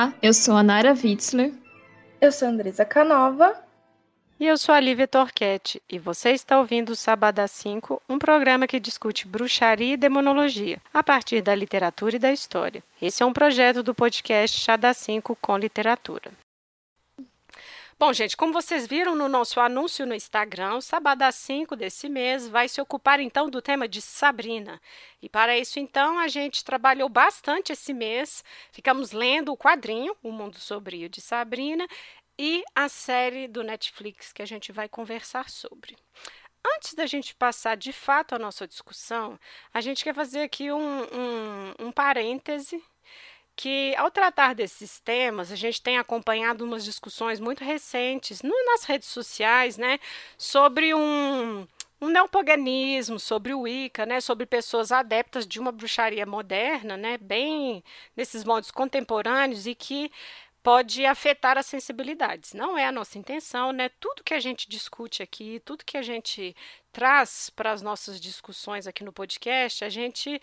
[0.00, 1.52] Olá, eu sou a Nara Witzler.
[2.22, 3.54] Eu sou a Andresa Canova.
[4.38, 8.66] E eu sou a Lívia Torquete, e você está ouvindo o Sabadá 5, um programa
[8.66, 12.82] que discute bruxaria e demonologia, a partir da literatura e da história.
[13.02, 16.32] Esse é um projeto do podcast Chá da 5 com literatura.
[18.00, 22.48] Bom, gente, como vocês viram no nosso anúncio no Instagram, o Sabadá 5 desse mês
[22.48, 24.80] vai se ocupar então do tema de Sabrina.
[25.20, 28.42] E para isso, então, a gente trabalhou bastante esse mês.
[28.72, 31.86] Ficamos lendo o quadrinho O Mundo Sobrio de Sabrina
[32.38, 35.94] e a série do Netflix que a gente vai conversar sobre.
[36.76, 39.38] Antes da gente passar de fato a nossa discussão,
[39.74, 42.82] a gente quer fazer aqui um, um, um parêntese
[43.60, 48.84] que, ao tratar desses temas, a gente tem acompanhado umas discussões muito recentes no, nas
[48.84, 50.00] redes sociais, né,
[50.38, 51.66] sobre um,
[52.00, 57.84] um neopaganismo, sobre o Wicca, né, sobre pessoas adeptas de uma bruxaria moderna, né, bem
[58.16, 60.10] nesses modos contemporâneos e que
[60.62, 62.54] pode afetar as sensibilidades.
[62.54, 63.88] Não é a nossa intenção, né?
[64.00, 66.54] Tudo que a gente discute aqui, tudo que a gente
[66.92, 70.40] traz para as nossas discussões aqui no podcast, a gente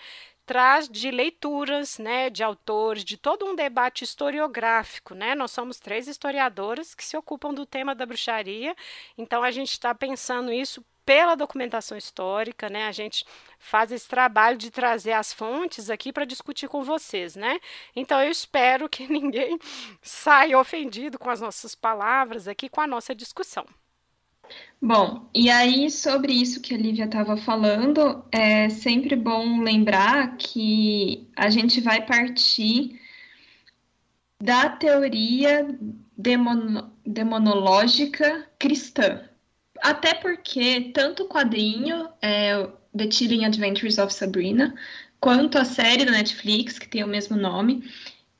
[0.48, 5.36] traz de leituras, né, de autores, de todo um debate historiográfico, né?
[5.36, 8.74] Nós somos três historiadoras que se ocupam do tema da bruxaria,
[9.18, 12.88] então a gente está pensando isso pela documentação histórica, né?
[12.88, 13.26] A gente
[13.60, 17.60] faz esse trabalho de trazer as fontes aqui para discutir com vocês, né?
[17.94, 19.60] Então eu espero que ninguém
[20.02, 23.66] saia ofendido com as nossas palavras aqui, com a nossa discussão.
[24.82, 31.28] Bom, e aí sobre isso que a Lívia estava falando, é sempre bom lembrar que
[31.36, 33.00] a gente vai partir
[34.40, 35.68] da teoria
[36.16, 39.28] demon demonológica cristã,
[39.82, 44.76] até porque tanto o quadrinho, é, The Chilling Adventures of Sabrina,
[45.20, 47.84] quanto a série da Netflix, que tem o mesmo nome,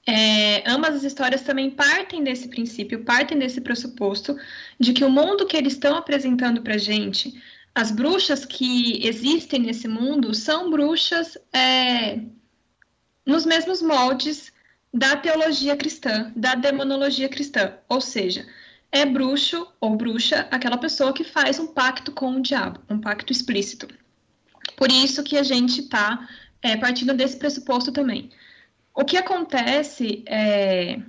[0.10, 4.40] é, ambas as histórias também partem desse princípio, partem desse pressuposto
[4.80, 7.34] de que o mundo que eles estão apresentando para gente,
[7.76, 12.22] as bruxas que existem nesse mundo, são bruxas é,
[13.26, 14.54] nos mesmos moldes
[14.94, 18.48] da teologia cristã, da demonologia cristã, ou seja,
[18.90, 23.34] é bruxo ou bruxa aquela pessoa que faz um pacto com o diabo, um pacto
[23.34, 23.90] explícito.
[24.78, 26.30] Por isso que a gente está
[26.62, 28.32] é, partindo desse pressuposto também.
[28.98, 31.00] O que acontece, é,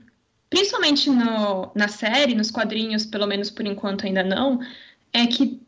[0.51, 4.61] principalmente no, na série, nos quadrinhos, pelo menos por enquanto ainda não,
[5.11, 5.63] é que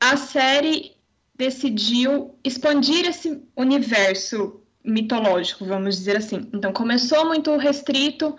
[0.00, 0.96] a série
[1.34, 6.48] decidiu expandir esse universo mitológico, vamos dizer assim.
[6.52, 8.36] Então começou muito restrito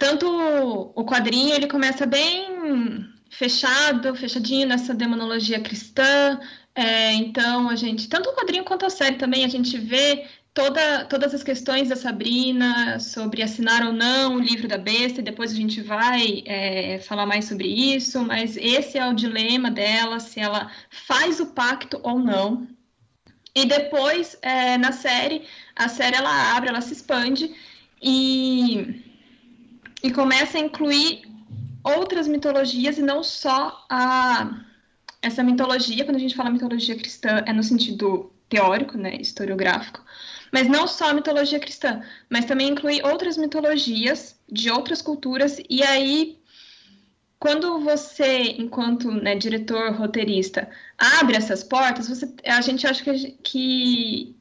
[0.00, 6.40] tanto o quadrinho ele começa bem fechado, fechadinho nessa demonologia cristã.
[6.74, 11.04] É, então a gente, tanto o quadrinho quanto a série também, a gente vê toda,
[11.06, 15.52] todas as questões da Sabrina sobre assinar ou não o livro da besta, e depois
[15.52, 20.40] a gente vai é, falar mais sobre isso, mas esse é o dilema dela, se
[20.40, 22.68] ela faz o pacto ou não.
[23.54, 25.44] E depois, é, na série,
[25.74, 27.54] a série ela abre, ela se expande,
[28.02, 29.10] e
[30.02, 31.22] e começa a incluir
[31.84, 34.64] outras mitologias e não só a
[35.22, 40.02] essa mitologia, quando a gente fala mitologia cristã, é no sentido teórico, né, historiográfico,
[40.52, 45.82] mas não só a mitologia cristã, mas também inclui outras mitologias de outras culturas, e
[45.82, 46.38] aí,
[47.38, 50.68] quando você, enquanto né, diretor, roteirista,
[50.98, 54.36] abre essas portas, você, a gente acha que, que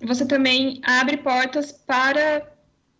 [0.00, 2.46] você também abre portas para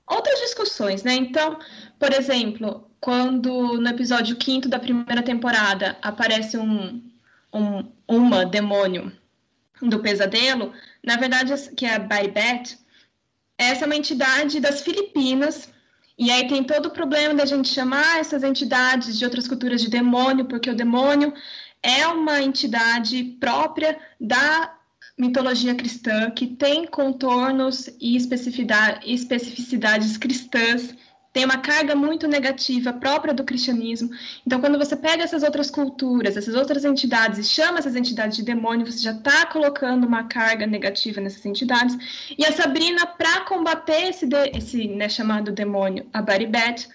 [0.06, 1.14] outras discussões, né?
[1.14, 1.58] Então,
[1.98, 7.02] por exemplo, quando no episódio quinto da primeira temporada aparece um,
[7.52, 9.12] um uma demônio
[9.82, 12.78] do pesadelo, na verdade, que é a Baibat,
[13.58, 15.68] essa é uma entidade das Filipinas,
[16.18, 19.88] e aí tem todo o problema da gente chamar essas entidades de outras culturas de
[19.88, 21.32] demônio, porque o demônio
[21.82, 24.74] é uma entidade própria da
[25.18, 30.94] mitologia cristã que tem contornos e especificidades cristãs,
[31.32, 34.10] tem uma carga muito negativa própria do cristianismo.
[34.46, 38.42] Então, quando você pega essas outras culturas, essas outras entidades e chama essas entidades de
[38.42, 41.96] demônio, você já está colocando uma carga negativa nessas entidades.
[42.36, 46.86] E a Sabrina, para combater esse, esse né, chamado demônio, a Baribet,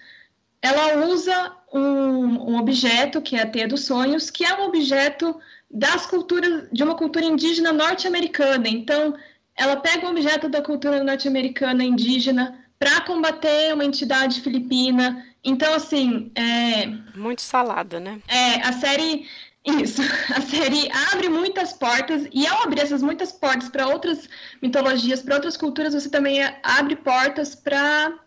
[0.61, 5.35] ela usa um, um objeto que é a teia dos sonhos, que é um objeto
[5.69, 8.67] das culturas de uma cultura indígena norte-americana.
[8.67, 9.15] Então,
[9.55, 15.25] ela pega um objeto da cultura norte-americana indígena para combater uma entidade filipina.
[15.43, 16.87] Então, assim, é...
[17.17, 18.21] muito salada, né?
[18.27, 19.27] É, a série
[19.67, 20.01] isso,
[20.33, 24.29] a série abre muitas portas e ao abrir essas muitas portas para outras
[24.61, 28.17] mitologias, para outras culturas, você também abre portas para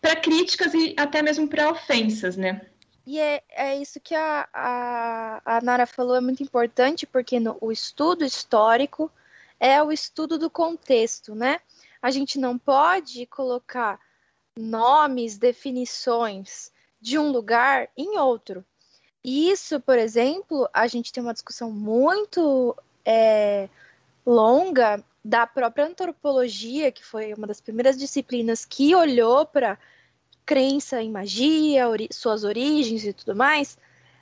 [0.00, 2.60] para críticas e até mesmo para ofensas, né?
[3.06, 7.56] E é, é isso que a, a, a Nara falou, é muito importante, porque no,
[7.60, 9.10] o estudo histórico
[9.58, 11.60] é o estudo do contexto, né?
[12.04, 13.98] A gente não pode colocar
[14.54, 16.70] nomes, definições
[17.00, 18.62] de um lugar em outro.
[19.24, 23.70] E isso, por exemplo, a gente tem uma discussão muito é,
[24.26, 29.78] longa da própria antropologia, que foi uma das primeiras disciplinas que olhou para
[30.44, 33.78] crença em magia, ori suas origens e tudo mais,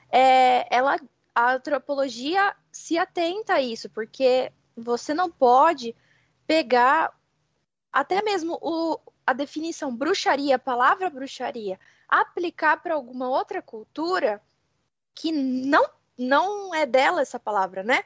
[0.09, 0.97] é, ela,
[1.35, 5.93] a antropologia se atenta a isso, porque você não pode
[6.47, 7.13] pegar
[7.93, 11.79] até mesmo o, a definição bruxaria, a palavra bruxaria,
[12.09, 14.41] aplicar para alguma outra cultura
[15.13, 15.87] que não,
[16.17, 18.03] não é dela essa palavra, né?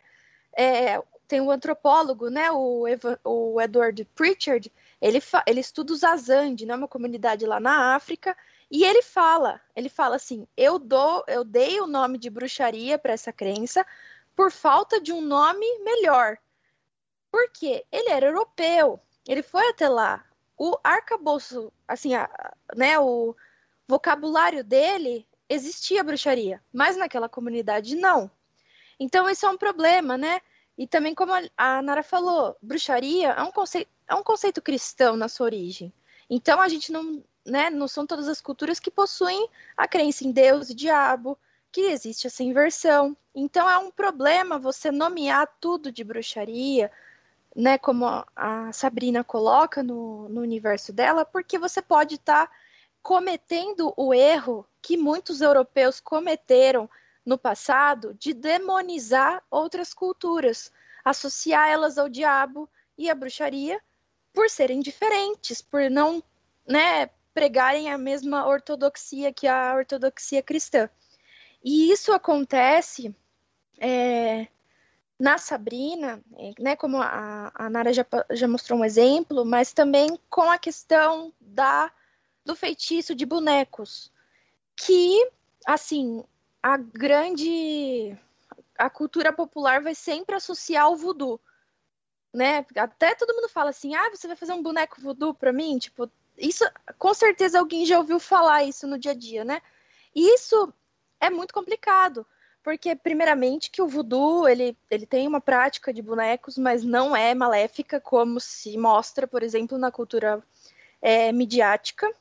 [0.51, 6.65] É, tem um antropólogo, né, o, Eva, o Edward Pritchard, ele, ele estuda os Azande,
[6.65, 8.35] né, uma comunidade lá na África,
[8.71, 13.13] e ele fala, ele fala assim, eu dou, eu dei o nome de bruxaria para
[13.13, 13.85] essa crença
[14.35, 16.37] por falta de um nome melhor.
[17.29, 17.85] Por quê?
[17.91, 20.23] Ele era europeu, ele foi até lá.
[20.57, 22.29] O arcabouço, assim, a,
[22.75, 23.35] né, o
[23.87, 28.29] vocabulário dele existia bruxaria, mas naquela comunidade não.
[28.99, 30.41] Então, isso é um problema, né?
[30.77, 35.27] E também, como a Nara falou, bruxaria é um conceito, é um conceito cristão na
[35.27, 35.93] sua origem.
[36.29, 40.31] Então, a gente não, né, não são todas as culturas que possuem a crença em
[40.31, 41.37] Deus e diabo,
[41.71, 43.15] que existe essa inversão.
[43.33, 46.91] Então, é um problema você nomear tudo de bruxaria,
[47.57, 48.05] né, como
[48.35, 52.53] a Sabrina coloca no, no universo dela, porque você pode estar tá
[53.01, 56.87] cometendo o erro que muitos europeus cometeram
[57.25, 60.71] no passado de demonizar outras culturas,
[61.03, 63.81] associar elas ao diabo e à bruxaria
[64.31, 66.23] por serem diferentes, por não
[66.67, 70.87] né, pregarem a mesma ortodoxia que a ortodoxia cristã.
[71.63, 73.15] E isso acontece
[73.79, 74.47] é,
[75.19, 76.21] na Sabrina,
[76.59, 81.33] né, como a, a Nara já, já mostrou um exemplo, mas também com a questão
[81.39, 81.91] da
[82.45, 84.09] do feitiço de bonecos,
[84.73, 85.29] que,
[85.65, 86.23] assim,
[86.63, 88.17] a grande
[88.77, 91.41] a cultura popular vai sempre associar o voodoo,
[92.33, 92.65] né?
[92.75, 96.09] Até todo mundo fala assim: "Ah, você vai fazer um boneco voodoo para mim?" Tipo,
[96.37, 96.63] isso
[96.97, 99.61] com certeza alguém já ouviu falar isso no dia a dia, né?
[100.15, 100.73] E isso
[101.19, 102.25] é muito complicado,
[102.63, 107.33] porque primeiramente que o voodoo, ele, ele tem uma prática de bonecos, mas não é
[107.33, 110.43] maléfica como se mostra, por exemplo, na cultura
[111.01, 112.11] é, midiática.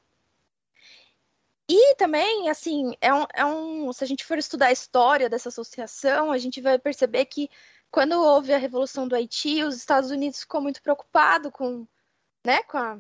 [1.68, 5.48] E também, assim, é um, é um, se a gente for estudar a história dessa
[5.48, 7.50] associação, a gente vai perceber que
[7.90, 11.86] quando houve a Revolução do Haiti, os Estados Unidos ficou muito preocupado com,
[12.44, 12.98] né, com a,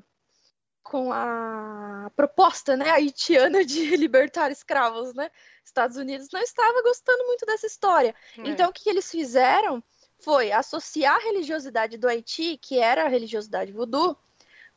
[0.90, 5.30] com a proposta, né, haitiana de libertar escravos, né?
[5.64, 8.14] Estados Unidos não estava gostando muito dessa história.
[8.38, 8.48] É.
[8.48, 9.82] Então, o que eles fizeram
[10.20, 14.16] foi associar a religiosidade do Haiti, que era a religiosidade voodoo,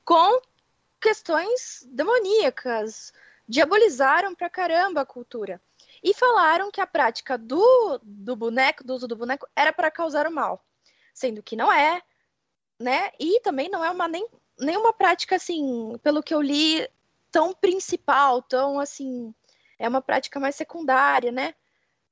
[0.04, 0.42] com
[1.00, 3.14] questões demoníacas,
[3.48, 5.62] diabolizaram pra caramba a cultura.
[6.04, 10.28] E falaram que a prática do, do boneco, do uso do boneco, era para causar
[10.28, 10.66] o mal.
[11.14, 12.02] Sendo que não é,
[12.80, 13.12] né?
[13.20, 14.28] E também não é uma nem,
[14.60, 16.88] nenhuma prática, assim, pelo que eu li,
[17.32, 19.34] tão principal, tão assim.
[19.78, 21.54] É uma prática mais secundária, né?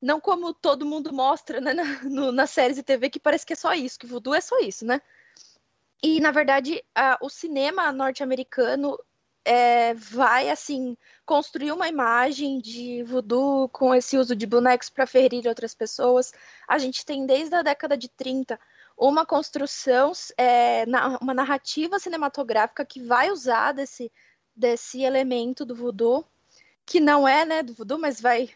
[0.02, 3.54] Não como todo mundo mostra né, na, no, nas séries de TV, que parece que
[3.54, 5.02] é só isso, que voodoo é só isso, né?
[6.02, 8.98] E, na verdade, a, o cinema norte-americano
[9.44, 15.48] é, vai assim construir uma imagem de voodoo com esse uso de bonecos para ferir
[15.48, 16.34] outras pessoas.
[16.68, 18.60] A gente tem desde a década de 30
[18.98, 20.84] uma construção, é,
[21.22, 24.12] uma narrativa cinematográfica que vai usar desse,
[24.56, 26.26] desse elemento do voodoo,
[26.86, 28.50] que não é né, do voodoo, mas vai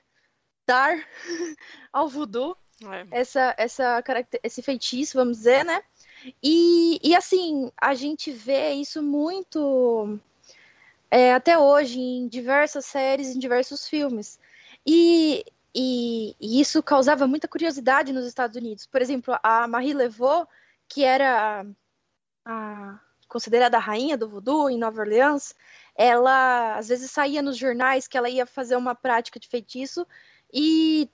[0.66, 0.96] dar
[1.94, 3.08] ao voodoo é.
[3.12, 4.04] essa, essa,
[4.42, 5.84] esse feitiço, vamos dizer, né?
[6.42, 10.20] E, e assim, a gente vê isso muito
[11.10, 14.40] é, até hoje em diversas séries, em diversos filmes.
[14.86, 18.86] E, e, e, isso causava muita curiosidade nos Estados Unidos.
[18.86, 20.48] Por exemplo, a Marie Laveau,
[20.88, 21.66] que era
[22.46, 25.56] a, considerada a rainha do voodoo em Nova Orleans,
[25.96, 30.06] ela às vezes saía nos jornais que ela ia fazer uma prática de feitiço
[30.54, 31.10] e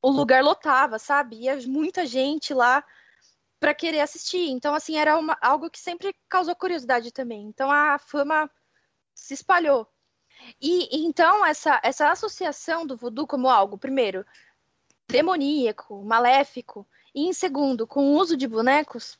[0.00, 1.36] o lugar lotava, sabe?
[1.36, 2.84] Ia muita gente lá
[3.58, 4.48] para querer assistir.
[4.50, 7.42] Então, assim, era uma, algo que sempre causou curiosidade também.
[7.46, 8.50] Então, a fama
[9.14, 9.88] se espalhou.
[10.60, 14.24] E então essa, essa associação do voodoo como algo, primeiro,
[15.08, 19.18] demoníaco, maléfico, e em segundo, com o uso de bonecos,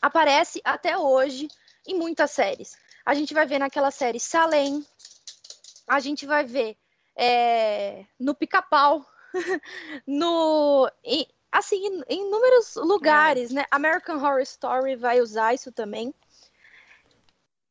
[0.00, 1.48] aparece até hoje
[1.86, 2.76] em muitas séries.
[3.04, 4.84] a gente vai ver naquela série Salem,
[5.86, 6.76] a gente vai ver
[7.16, 9.04] é, no Pica-Pau,
[10.06, 13.54] no em, assim em, em inúmeros lugares, é.
[13.54, 13.64] né?
[13.70, 16.14] American Horror Story vai usar isso também.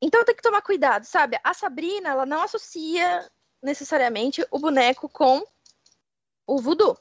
[0.02, 1.38] Então tem que tomar cuidado, sabe?
[1.44, 3.30] A Sabrina, ela não associa
[3.62, 5.44] necessariamente o boneco com
[6.48, 6.98] o voodoo,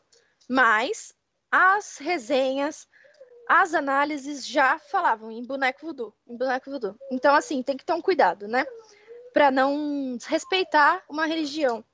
[0.48, 1.14] mas
[1.50, 2.88] as resenhas,
[3.48, 6.98] as análises já falavam em boneco voodoo, em boneco voodoo.
[7.10, 8.66] Então, assim, tem que ter um cuidado, né?
[9.32, 11.84] Para não desrespeitar uma religião.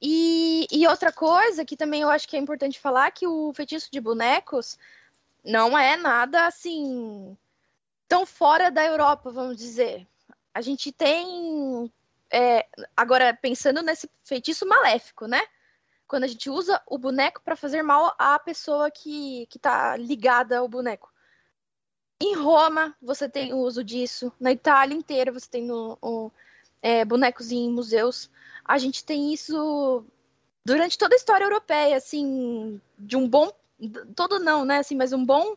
[0.00, 3.88] E, e, outra coisa que também eu acho que é importante falar, que o feitiço
[3.90, 4.76] de bonecos
[5.44, 7.36] não é nada, assim,
[8.08, 10.06] tão fora da Europa, vamos dizer.
[10.54, 11.92] A gente tem...
[12.30, 12.66] É,
[12.96, 15.42] agora, pensando nesse feitiço maléfico, né?
[16.12, 20.58] quando a gente usa o boneco para fazer mal à pessoa que, que tá ligada
[20.58, 21.10] ao boneco.
[22.20, 24.30] Em Roma, você tem o uso disso.
[24.38, 26.30] Na Itália inteira, você tem no, o,
[26.82, 28.30] é, bonecos em museus.
[28.62, 30.04] A gente tem isso
[30.62, 33.50] durante toda a história europeia, assim, de um bom.
[34.14, 34.80] Todo não, né?
[34.80, 35.56] Assim, mas um bom.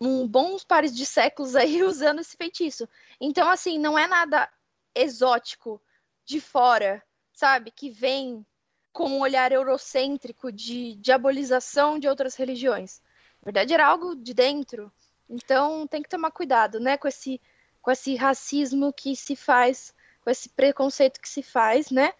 [0.00, 2.88] Um bons pares de séculos aí usando esse feitiço.
[3.20, 4.48] Então, assim, não é nada
[4.94, 5.80] exótico
[6.24, 7.02] de fora,
[7.32, 7.70] sabe?
[7.70, 8.44] Que vem
[8.92, 13.00] com um olhar eurocêntrico de diabolização de outras religiões.
[13.40, 14.92] Na verdade, era algo de dentro.
[15.28, 17.40] Então, tem que tomar cuidado, né, com esse,
[17.80, 22.12] com esse racismo que se faz, com esse preconceito que se faz, né?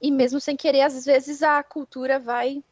[0.00, 2.64] E mesmo sem querer, às vezes a cultura vai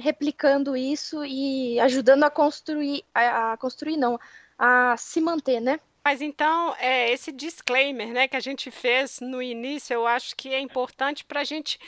[0.00, 4.18] replicando isso e ajudando a construir, a, a construir não,
[4.58, 5.78] a se manter, né?
[6.04, 10.48] Mas então, é, esse disclaimer né, que a gente fez no início, eu acho que
[10.48, 11.78] é importante para a gente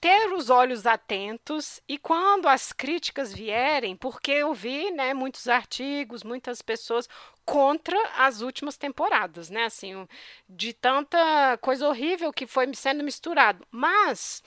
[0.00, 6.22] ter os olhos atentos e quando as críticas vierem, porque eu vi, né, muitos artigos,
[6.22, 7.08] muitas pessoas
[7.44, 10.06] contra as últimas temporadas, né, assim,
[10.48, 13.66] de tanta coisa horrível que foi sendo misturado.
[13.70, 14.42] Mas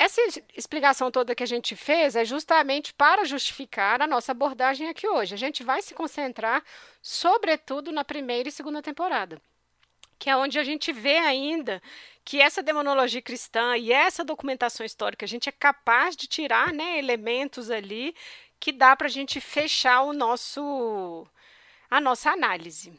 [0.00, 0.20] essa
[0.56, 5.34] explicação toda que a gente fez é justamente para justificar a nossa abordagem aqui hoje.
[5.34, 6.64] A gente vai se concentrar,
[7.02, 9.40] sobretudo, na primeira e segunda temporada
[10.20, 11.82] que é onde a gente vê ainda
[12.26, 16.98] que essa demonologia cristã e essa documentação histórica, a gente é capaz de tirar né,
[16.98, 18.14] elementos ali
[18.60, 21.26] que dá para a gente fechar o nosso,
[21.90, 22.92] a nossa análise.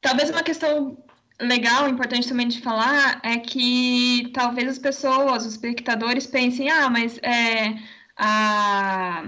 [0.00, 0.98] Talvez uma questão
[1.40, 7.18] legal, importante também de falar, é que talvez as pessoas, os espectadores pensem, ah, mas
[7.18, 7.78] é,
[8.16, 9.24] a,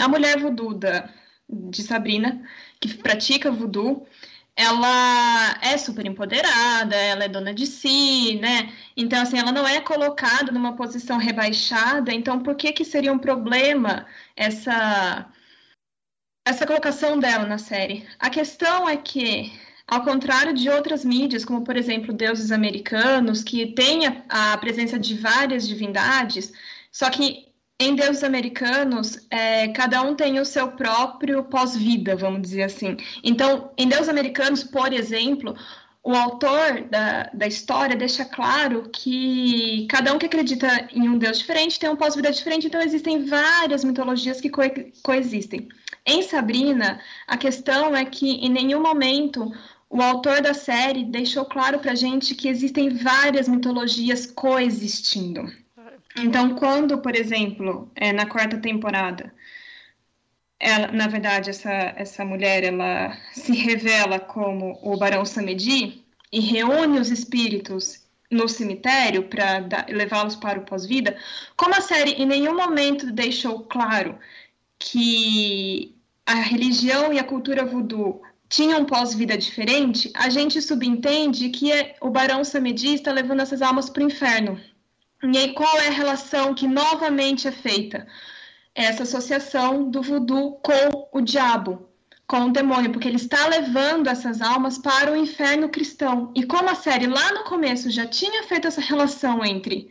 [0.00, 1.08] a mulher voodoo da,
[1.48, 2.42] de Sabrina,
[2.80, 4.06] que pratica voodoo,
[4.56, 8.72] ela é super empoderada, ela é dona de si, né?
[8.96, 12.12] Então, assim, ela não é colocada numa posição rebaixada.
[12.12, 14.04] Então, por que que seria um problema
[14.36, 15.30] essa
[16.44, 18.08] essa colocação dela na série?
[18.18, 19.52] A questão é que,
[19.88, 24.98] ao contrário de outras mídias, como por exemplo deuses americanos, que tem a, a presença
[24.98, 26.52] de várias divindades,
[26.92, 27.48] só que
[27.80, 32.96] em deuses americanos, é, cada um tem o seu próprio pós-vida, vamos dizer assim.
[33.22, 35.56] Então, em deuses americanos, por exemplo,
[36.02, 41.38] o autor da, da história deixa claro que cada um que acredita em um deus
[41.38, 44.62] diferente tem um pós-vida diferente, então existem várias mitologias que co
[45.02, 45.68] coexistem.
[46.04, 49.52] Em Sabrina, a questão é que em nenhum momento
[49.90, 55.50] o autor da série deixou claro para gente que existem várias mitologias coexistindo.
[56.16, 59.32] Então, quando, por exemplo, é, na quarta temporada,
[60.58, 66.98] ela, na verdade, essa, essa mulher ela se revela como o Barão Samedi e reúne
[66.98, 71.16] os espíritos no cemitério para levá-los para o pós-vida,
[71.56, 74.18] como a série em nenhum momento deixou claro
[74.78, 75.94] que
[76.26, 82.08] a religião e a cultura voodoo tinham pós-vida diferente, a gente subentende que é, o
[82.08, 84.58] Barão Samedi está levando essas almas para o inferno.
[85.22, 88.06] E aí, qual é a relação que novamente é feita?
[88.74, 91.88] Essa associação do voodoo com o diabo,
[92.26, 96.32] com o demônio, porque ele está levando essas almas para o inferno cristão.
[96.34, 99.90] E como a série lá no começo já tinha feito essa relação entre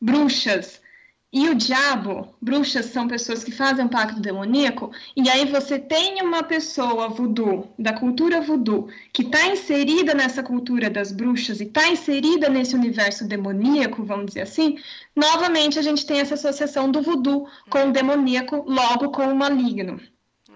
[0.00, 0.80] bruxas,
[1.30, 6.22] e o diabo, bruxas são pessoas que fazem um pacto demoníaco, e aí você tem
[6.22, 11.86] uma pessoa voodoo, da cultura voodoo, que está inserida nessa cultura das bruxas e está
[11.88, 14.78] inserida nesse universo demoníaco, vamos dizer assim,
[15.14, 20.00] novamente a gente tem essa associação do voodoo com o demoníaco, logo com o maligno.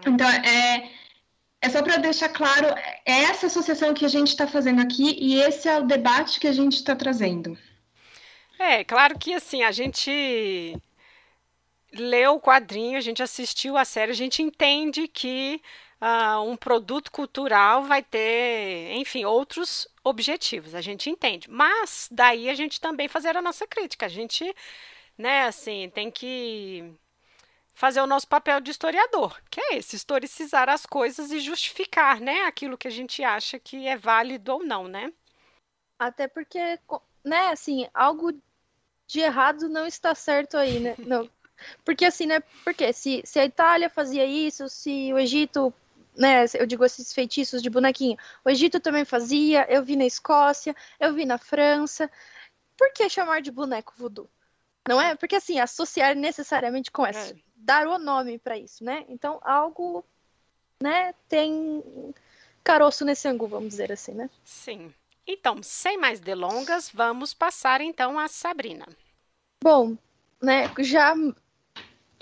[0.07, 0.89] Então, é,
[1.61, 2.69] é só para deixar claro,
[3.05, 6.49] é essa associação que a gente está fazendo aqui e esse é o debate que
[6.49, 7.59] a gente está trazendo.
[8.63, 10.81] É, claro que assim, a gente
[11.93, 15.61] leu o quadrinho, a gente assistiu a série, a gente entende que
[16.01, 21.51] uh, um produto cultural vai ter, enfim, outros objetivos, a gente entende.
[21.51, 24.07] Mas daí a gente também fazer a nossa crítica.
[24.07, 24.55] A gente,
[25.19, 26.95] né, assim, tem que
[27.75, 32.43] fazer o nosso papel de historiador, que é esse, historicizar as coisas e justificar, né,
[32.43, 35.13] aquilo que a gente acha que é válido ou não, né?
[35.99, 36.79] Até porque,
[37.25, 38.33] né, assim, algo
[39.07, 40.95] de errado não está certo aí, né?
[40.99, 41.29] Não.
[41.85, 42.41] Porque assim, né?
[42.65, 45.73] Porque se, se a Itália fazia isso, se o Egito,
[46.17, 46.45] né?
[46.55, 51.15] Eu digo esses feitiços de bonequinho, o Egito também fazia, eu vi na Escócia, eu
[51.15, 52.11] vi na França.
[52.77, 54.29] Por que chamar de boneco voodoo?
[54.89, 55.15] Não é?
[55.15, 57.33] Porque assim, associar necessariamente com essa.
[57.33, 57.37] É.
[57.55, 59.05] Dar o nome para isso, né?
[59.09, 60.05] Então, algo,
[60.83, 61.81] né, tem
[62.65, 64.29] caroço nesse angu, vamos dizer assim, né?
[64.45, 64.93] Sim.
[65.27, 68.87] Então, sem mais delongas, vamos passar então a Sabrina.
[69.63, 69.97] Bom,
[70.41, 71.15] né, já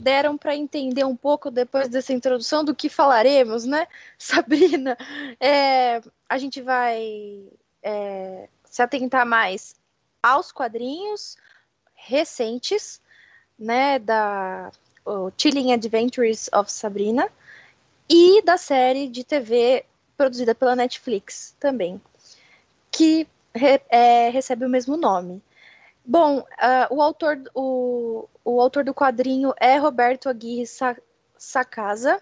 [0.01, 3.87] deram para entender um pouco depois dessa introdução do que falaremos, né?
[4.19, 4.97] Sabrina,
[5.39, 7.45] é, a gente vai
[7.83, 9.75] é, se atentar mais
[10.23, 11.37] aos quadrinhos
[11.95, 13.01] recentes,
[13.59, 14.71] né, da
[15.37, 17.31] Chilling Adventures of Sabrina
[18.09, 19.85] e da série de TV
[20.17, 22.01] produzida pela Netflix também,
[22.91, 25.43] que re, é, recebe o mesmo nome.
[26.05, 30.65] Bom, uh, o, autor, o, o autor do quadrinho é Roberto Aguirre
[31.37, 32.21] Sacasa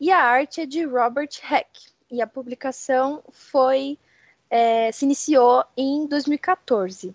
[0.00, 1.88] e a arte é de Robert Heck.
[2.10, 3.98] E a publicação foi
[4.50, 7.14] é, se iniciou em 2014.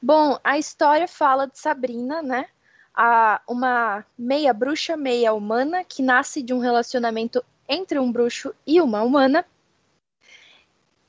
[0.00, 2.46] Bom, a história fala de Sabrina, né?
[2.94, 8.80] A, uma meia bruxa, meia humana, que nasce de um relacionamento entre um bruxo e
[8.80, 9.44] uma humana,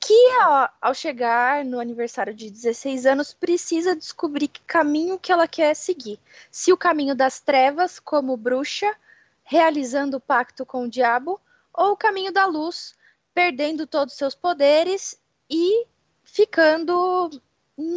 [0.08, 5.50] que ao, ao chegar no aniversário de 16 anos precisa descobrir que caminho que ela
[5.50, 6.18] quer seguir.
[6.50, 8.96] Se o caminho das trevas, como bruxa,
[9.44, 11.42] realizando o pacto com o diabo,
[11.74, 12.96] ou o caminho da luz,
[13.34, 15.86] perdendo todos os seus poderes e
[16.24, 17.30] ficando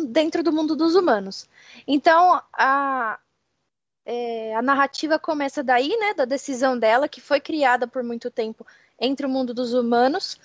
[0.09, 1.49] dentro do mundo dos humanos.
[1.87, 3.20] Então, a,
[4.05, 8.66] é, a narrativa começa daí, né, da decisão dela, que foi criada por muito tempo
[8.99, 10.37] entre o mundo dos humanos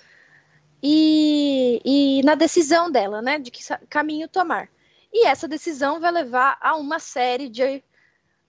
[0.88, 4.68] e, e na decisão dela, né, de que caminho tomar.
[5.12, 7.82] E essa decisão vai levar a uma série de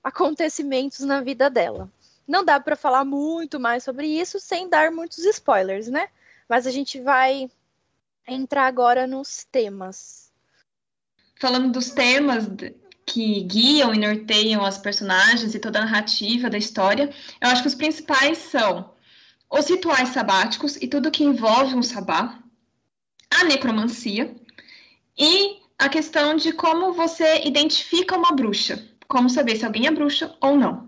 [0.04, 1.91] acontecimentos na vida dela.
[2.28, 6.10] Não dá para falar muito mais sobre isso sem dar muitos spoilers, né?
[6.47, 7.50] Mas a gente vai
[8.28, 10.32] entrar agora nos temas.
[11.39, 12.45] Falando dos temas
[13.04, 17.10] que guiam e norteiam as personagens e toda a narrativa da história,
[17.41, 18.91] eu acho que os principais são
[19.50, 22.38] os rituais sabáticos e tudo que envolve um sabá,
[23.30, 24.36] a necromancia
[25.18, 30.36] e a questão de como você identifica uma bruxa, como saber se alguém é bruxa
[30.42, 30.88] ou não.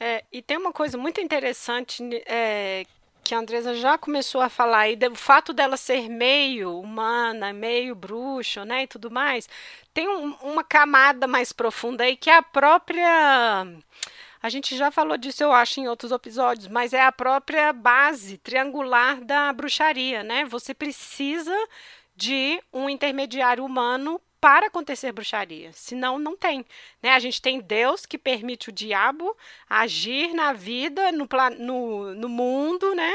[0.00, 2.86] É, e tem uma coisa muito interessante é,
[3.24, 7.94] que a Andresa já começou a falar aí, o fato dela ser meio humana, meio
[7.94, 9.48] bruxa, né, e tudo mais,
[9.92, 13.66] tem um, uma camada mais profunda aí que é a própria
[14.42, 18.38] a gente já falou disso, eu acho, em outros episódios, mas é a própria base
[18.38, 20.44] triangular da bruxaria, né?
[20.44, 21.56] Você precisa
[22.14, 26.64] de um intermediário humano para acontecer bruxaria, senão não tem.
[27.02, 27.10] Né?
[27.10, 29.36] A gente tem Deus que permite o diabo
[29.68, 33.12] agir na vida, no, no, no mundo, né?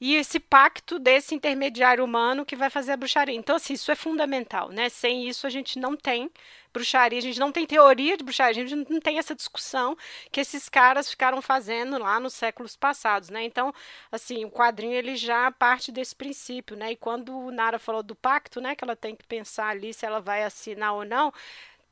[0.00, 3.34] e esse pacto desse intermediário humano que vai fazer a bruxaria.
[3.34, 4.88] Então, assim, isso é fundamental, né?
[4.88, 6.30] Sem isso a gente não tem
[6.76, 9.96] bruxaria, a gente não tem teoria de bruxaria, a gente não tem essa discussão
[10.30, 13.42] que esses caras ficaram fazendo lá nos séculos passados, né?
[13.44, 13.72] Então,
[14.12, 16.92] assim, o quadrinho ele já parte desse princípio, né?
[16.92, 20.04] E quando o Nara falou do pacto, né, que ela tem que pensar ali se
[20.04, 21.32] ela vai assinar ou não,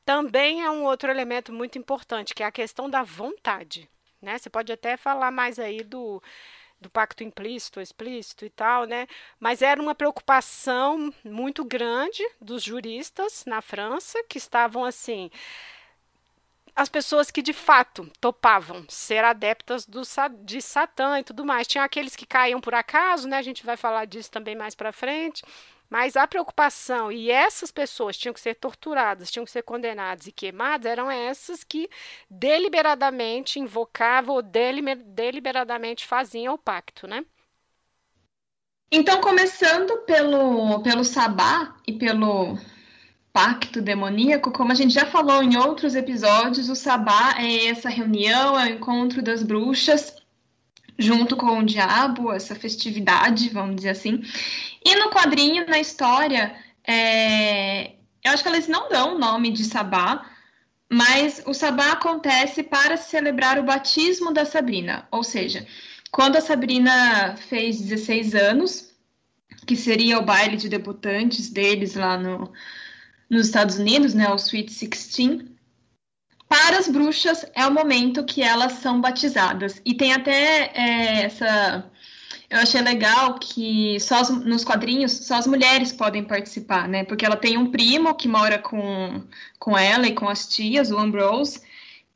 [0.05, 3.89] também é um outro elemento muito importante, que é a questão da vontade,
[4.21, 4.37] né?
[4.37, 6.21] Você pode até falar mais aí do
[6.85, 9.07] do pacto implícito, explícito e tal, né?
[9.39, 15.31] Mas era uma preocupação muito grande dos juristas na França que estavam assim,
[16.75, 20.01] as pessoas que de fato topavam ser adeptas do,
[20.43, 21.67] de Satã e tudo mais.
[21.67, 23.37] Tinha aqueles que caíam por acaso, né?
[23.37, 25.43] A gente vai falar disso também mais para frente.
[25.89, 30.31] Mas a preocupação, e essas pessoas tinham que ser torturadas, tinham que ser condenadas e
[30.31, 31.89] queimadas, eram essas que
[32.29, 37.23] deliberadamente invocavam ou deliberadamente faziam o pacto, né?
[38.91, 42.57] Então, começando pelo, pelo sabá e pelo
[43.33, 48.57] pacto demoníaco, como a gente já falou em outros episódios, o sabá é essa reunião,
[48.57, 50.15] é o encontro das bruxas
[50.97, 54.21] junto com o diabo, essa festividade, vamos dizer assim.
[54.83, 56.55] E no quadrinho, na história,
[56.85, 57.93] é...
[58.23, 60.29] eu acho que eles não dão o nome de Sabá,
[60.89, 65.65] mas o Sabá acontece para celebrar o batismo da Sabrina, ou seja,
[66.11, 68.95] quando a Sabrina fez 16 anos,
[69.65, 72.53] que seria o baile de debutantes deles lá no,
[73.29, 75.54] nos Estados Unidos, né, o Sweet Sixteen,
[76.55, 79.81] para as bruxas é o momento que elas são batizadas.
[79.83, 81.91] E tem até é, essa.
[82.49, 87.03] Eu achei legal que só as, nos quadrinhos só as mulheres podem participar, né?
[87.03, 89.21] Porque ela tem um primo que mora com,
[89.59, 91.61] com ela e com as tias, o Ambrose.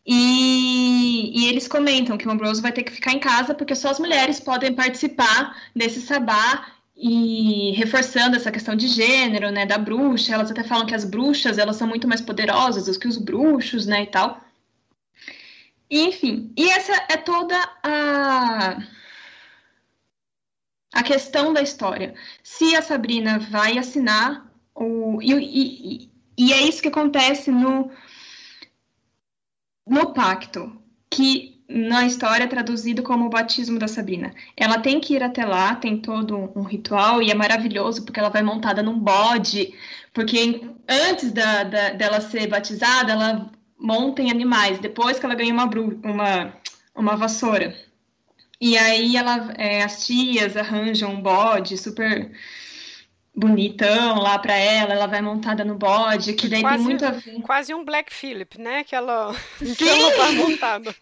[0.06, 3.90] E, e, eles comentam que o Ambrose vai ter que ficar em casa porque só
[3.90, 6.66] as mulheres podem participar desse sabá
[7.02, 11.58] e reforçando essa questão de gênero, né, da bruxa, elas até falam que as bruxas,
[11.58, 14.42] elas são muito mais poderosas do que os bruxos, né, e tal.
[15.90, 18.78] E, enfim, e essa é toda a
[20.92, 22.16] a questão da história.
[22.44, 27.92] Se a Sabrina vai assinar o e, e, e é isso que acontece no
[29.88, 34.34] no pacto, que na história traduzido como o batismo da Sabrina.
[34.58, 38.30] Ela tem que ir até lá, tem todo um ritual e é maravilhoso porque ela
[38.30, 39.72] vai montada num bode,
[40.12, 45.54] porque antes da, da, dela ser batizada, ela monta em animais, depois que ela ganha
[45.54, 45.66] uma,
[46.04, 46.54] uma,
[46.96, 47.76] uma vassoura.
[48.60, 52.32] E aí ela, é, as tias arranjam um bode super
[53.36, 57.12] bonitão lá para ela, ela vai montada no bode, que daí quase, tem muito a
[57.12, 57.42] ver.
[57.42, 58.84] Quase um Black Phillip, né?
[58.84, 59.34] Que ela,
[59.78, 60.96] que ela tá montada.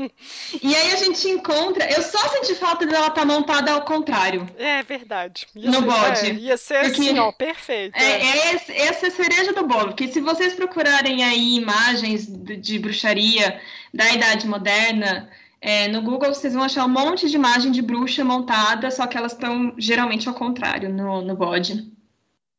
[0.61, 1.89] E aí a gente encontra.
[1.91, 4.47] Eu só senti falta dela estar tá montada ao contrário.
[4.57, 5.47] É verdade.
[5.55, 6.25] Ia no ser, bode.
[6.25, 7.97] É, ia ser porque, assim, ó, perfeito.
[7.97, 8.37] É, é.
[8.47, 12.79] é essa é a cereja do bolo, porque se vocês procurarem aí imagens de, de
[12.79, 13.59] bruxaria
[13.93, 15.29] da Idade Moderna.
[15.59, 19.17] É, no Google vocês vão achar um monte de imagem de bruxa montada, só que
[19.17, 21.96] elas estão geralmente ao contrário no, no bode.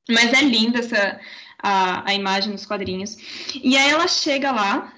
[0.09, 1.21] Mas é linda essa
[1.63, 3.17] a, a imagem nos quadrinhos.
[3.63, 4.93] E aí ela chega lá,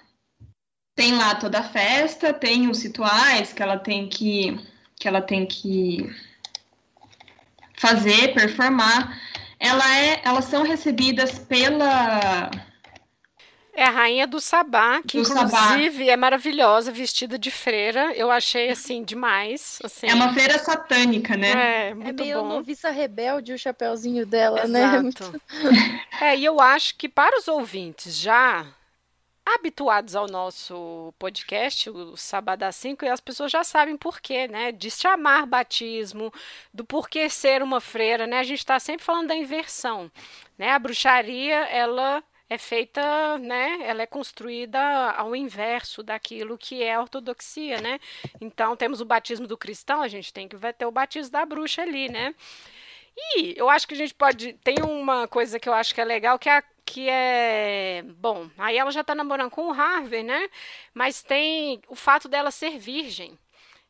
[0.94, 4.59] tem lá toda a festa, tem os rituais que ela tem que
[4.96, 6.14] que ela tem que
[7.79, 9.18] fazer, performar.
[9.59, 12.51] Ela é, elas são recebidas pela
[13.72, 16.12] é a rainha do Sabá, que do inclusive Sabá.
[16.12, 18.12] é maravilhosa, vestida de freira.
[18.14, 19.78] Eu achei assim demais.
[19.85, 20.06] Assim.
[20.09, 21.88] É uma freira satânica, né?
[21.88, 22.48] É, muito é meio bom.
[22.48, 24.96] noviça rebelde o chapéuzinho dela, né?
[24.96, 25.33] Exato.
[25.33, 26.00] né?
[26.20, 28.66] É, e eu acho que para os ouvintes já
[29.54, 34.70] habituados ao nosso podcast, o Sabadá 5, e as pessoas já sabem por quê, né?
[34.70, 36.33] De chamar batismo,
[36.72, 38.38] do porquê ser uma freira, né?
[38.38, 40.11] A gente está sempre falando da inversão,
[40.59, 40.70] né?
[40.70, 43.79] A bruxaria, ela é feita, né?
[43.83, 44.81] Ela é construída
[45.13, 48.01] ao inverso daquilo que é a ortodoxia, né?
[48.41, 51.83] Então temos o batismo do cristão, a gente tem que ter o batismo da bruxa
[51.83, 52.35] ali, né?
[53.17, 54.55] E eu acho que a gente pode.
[54.65, 58.03] Tem uma coisa que eu acho que é legal, que é que é.
[58.19, 60.49] Bom, aí ela já tá namorando com o Harvey, né?
[60.93, 63.39] Mas tem o fato dela ser virgem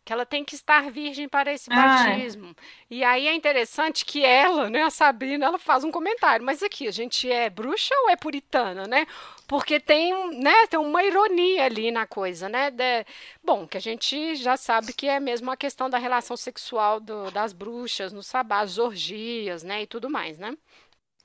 [0.05, 2.17] que ela tem que estar virgem para esse ah, é.
[2.17, 2.55] batismo.
[2.91, 6.89] E aí é interessante que ela, né, a Sabrina, ela faz um comentário, mas aqui
[6.89, 9.07] a gente é bruxa ou é puritana, né?
[9.47, 12.71] Porque tem, né, tem uma ironia ali na coisa, né?
[12.71, 13.05] De,
[13.43, 17.31] bom, que a gente já sabe que é mesmo a questão da relação sexual do,
[17.31, 20.57] das bruxas no sabá, as orgias, né, e tudo mais, né?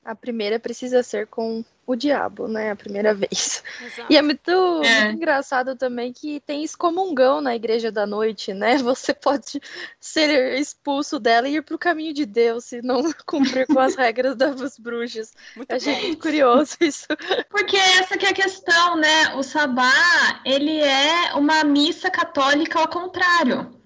[0.05, 2.69] A primeira precisa ser com o diabo, né?
[2.69, 3.63] A primeira vez.
[3.83, 4.13] Exato.
[4.13, 4.51] E é muito,
[4.83, 8.77] é muito, engraçado também que tem excomungão na igreja da noite, né?
[8.85, 9.59] Você pode
[9.99, 13.95] ser expulso dela e ir para o caminho de Deus se não cumprir com as
[13.95, 15.33] regras das bruxas.
[15.55, 17.07] Muito Achei muito curioso isso.
[17.49, 19.35] Porque essa que é a questão, né?
[19.35, 23.84] O sabá, ele é uma missa católica ao contrário.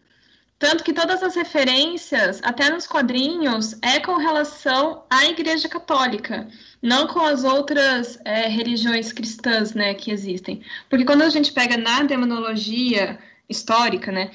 [0.60, 6.50] Tanto que todas as referências, até nos quadrinhos, é com relação à Igreja Católica,
[6.82, 10.62] não com as outras é, religiões cristãs, né, que existem.
[10.90, 13.18] Porque quando a gente pega na demonologia
[13.48, 14.32] histórica, né,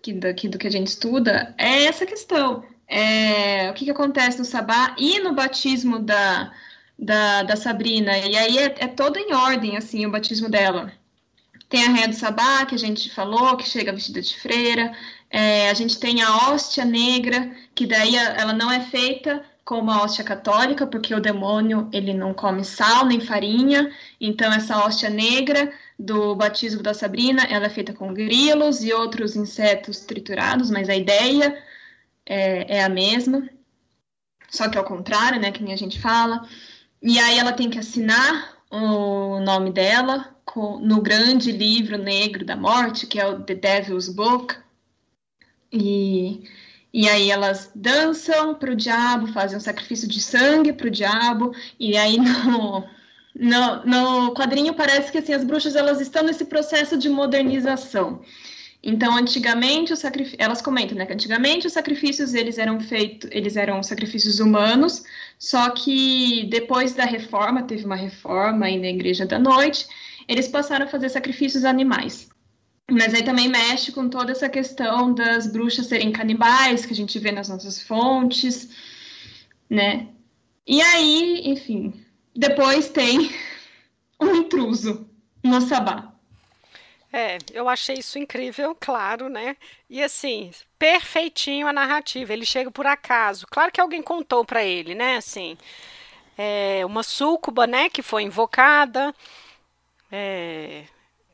[0.00, 2.64] que, do, que, a gente estuda, é essa questão.
[2.88, 6.50] É, o que, que acontece no sabá e no batismo da,
[6.98, 8.16] da, da Sabrina.
[8.16, 10.90] E aí é, é todo em ordem, assim, o batismo dela.
[11.68, 14.92] Tem a Rainha do Sabá, que a gente falou, que chega vestida de freira.
[15.30, 20.02] É, a gente tem a hóstia negra, que daí ela não é feita como a
[20.02, 23.92] hóstia católica, porque o demônio ele não come sal nem farinha.
[24.18, 29.36] Então essa hóstia negra do batismo da Sabrina, ela é feita com grilos e outros
[29.36, 31.62] insetos triturados, mas a ideia
[32.24, 33.46] é, é a mesma,
[34.48, 36.48] só que ao contrário, né, que nem a gente fala.
[37.02, 42.56] E aí ela tem que assinar o nome dela com, no grande livro negro da
[42.56, 44.56] morte, que é o The Devil's Book,
[45.72, 46.42] e,
[46.92, 51.52] e aí elas dançam para o diabo, fazem um sacrifício de sangue para o diabo,
[51.78, 52.84] e aí no,
[53.36, 58.20] no, no quadrinho parece que assim, as bruxas elas estão nesse processo de modernização.
[58.82, 60.34] Então, antigamente, sacrif...
[60.38, 65.04] elas comentam, né, que antigamente os sacrifícios eles eram feitos, eles eram sacrifícios humanos,
[65.38, 69.86] só que depois da reforma, teve uma reforma aí na Igreja da Noite,
[70.28, 72.28] eles passaram a fazer sacrifícios animais.
[72.90, 77.18] Mas aí também mexe com toda essa questão das bruxas serem canibais, que a gente
[77.18, 78.68] vê nas nossas fontes,
[79.68, 80.08] né?
[80.66, 81.92] E aí, enfim,
[82.34, 83.30] depois tem
[84.20, 85.08] um intruso
[85.42, 86.12] no sabá.
[87.12, 89.56] É, eu achei isso incrível, claro, né?
[89.88, 92.32] E assim, perfeitinho a narrativa.
[92.32, 93.46] Ele chega por acaso.
[93.50, 95.16] Claro que alguém contou para ele, né?
[95.16, 95.56] Assim,
[96.36, 97.88] é, uma súcuba, né?
[97.88, 99.14] Que foi invocada.
[100.10, 100.84] É,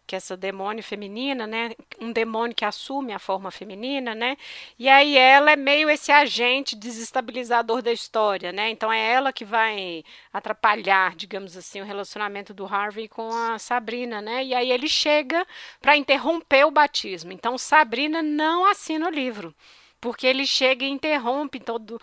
[0.06, 1.72] que essa demônio feminina, né?
[2.00, 4.36] Um demônio que assume a forma feminina, né?
[4.78, 8.70] E aí ela é meio esse agente desestabilizador da história, né?
[8.70, 14.20] Então é ela que vai atrapalhar, digamos assim, o relacionamento do Harvey com a Sabrina,
[14.20, 14.44] né?
[14.44, 15.46] E aí ele chega
[15.80, 17.32] para interromper o batismo.
[17.32, 19.54] Então Sabrina não assina o livro,
[20.00, 22.00] porque ele chega e interrompe todo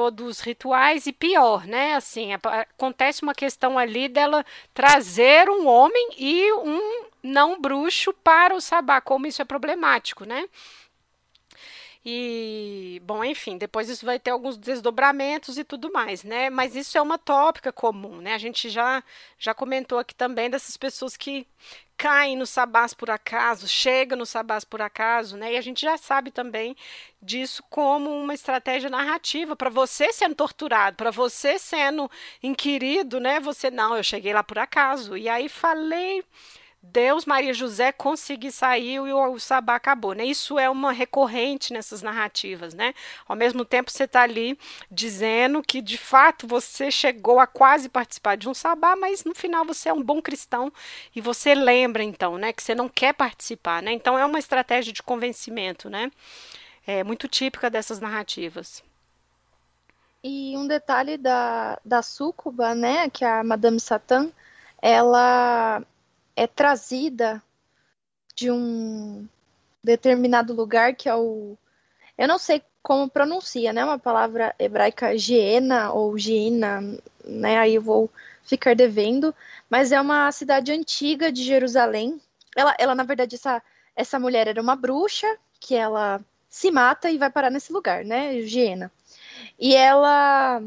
[0.00, 1.94] todos os rituais e pior, né?
[1.94, 8.62] Assim, acontece uma questão ali dela trazer um homem e um não bruxo para o
[8.62, 10.48] sabá, como isso é problemático, né?
[12.04, 16.48] E, bom, enfim, depois isso vai ter alguns desdobramentos e tudo mais, né?
[16.48, 18.32] Mas isso é uma tópica comum, né?
[18.34, 19.04] A gente já,
[19.38, 21.46] já comentou aqui também dessas pessoas que
[21.98, 25.52] caem no sabás por acaso, chegam no sabás por acaso, né?
[25.52, 26.74] E a gente já sabe também
[27.20, 32.10] disso como uma estratégia narrativa para você sendo torturado, para você sendo
[32.42, 33.38] inquirido, né?
[33.40, 35.14] Você não, eu cheguei lá por acaso.
[35.18, 36.24] E aí falei
[36.82, 40.24] Deus, Maria José conseguiu sair e o, sabá acabou, né?
[40.24, 42.94] Isso é uma recorrente nessas narrativas, né?
[43.28, 44.58] Ao mesmo tempo você está ali
[44.90, 49.64] dizendo que de fato você chegou a quase participar de um sabá, mas no final
[49.64, 50.72] você é um bom cristão
[51.14, 53.92] e você lembra então, né, que você não quer participar, né?
[53.92, 56.10] Então é uma estratégia de convencimento, né?
[56.86, 58.82] É muito típica dessas narrativas.
[60.24, 64.30] E um detalhe da, da súcuba, né, que a Madame Satã,
[64.80, 65.82] ela
[66.36, 67.42] é trazida
[68.34, 69.28] de um
[69.82, 71.56] determinado lugar que é o.
[72.16, 73.84] Eu não sei como pronuncia, né?
[73.84, 76.80] Uma palavra hebraica Geena ou Giena,
[77.24, 77.58] né?
[77.58, 78.10] Aí eu vou
[78.42, 79.34] ficar devendo,
[79.68, 82.20] mas é uma cidade antiga de Jerusalém.
[82.56, 83.62] Ela, ela na verdade, essa,
[83.94, 88.40] essa mulher era uma bruxa que ela se mata e vai parar nesse lugar, né?
[88.42, 88.90] Giena.
[89.58, 90.62] E ela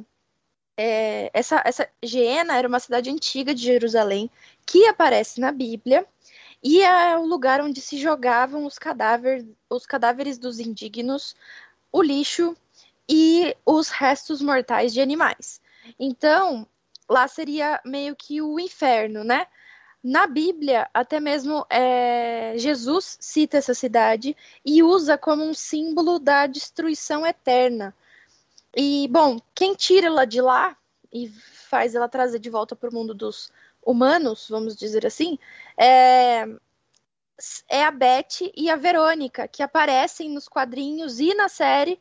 [0.78, 4.30] é, essa, essa Geena era uma cidade antiga de Jerusalém
[4.66, 6.06] que aparece na Bíblia
[6.64, 11.36] e é o lugar onde se jogavam os cadáveres, os cadáveres dos indignos,
[11.92, 12.56] o lixo
[13.08, 15.62] e os restos mortais de animais.
[16.00, 16.66] Então,
[17.10, 19.46] lá seria meio que o inferno, né?
[20.02, 26.46] Na Bíblia, até mesmo é, Jesus cita essa cidade e usa como um símbolo da
[26.46, 27.96] destruição eterna.
[28.76, 30.76] E, bom, quem tira ela de lá
[31.12, 33.52] e faz ela trazer de volta para o mundo dos
[33.86, 35.38] humanos, vamos dizer assim,
[35.78, 36.46] é,
[37.70, 42.00] é a Beth e a Verônica, que aparecem nos quadrinhos e na série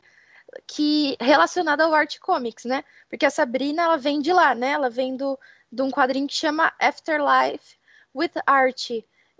[0.67, 2.83] que relacionada ao Art Comics, né?
[3.09, 4.71] Porque a Sabrina, ela vem de lá, né?
[4.71, 5.39] Ela vem do,
[5.71, 7.77] de um quadrinho que chama Afterlife
[8.13, 8.89] with Art.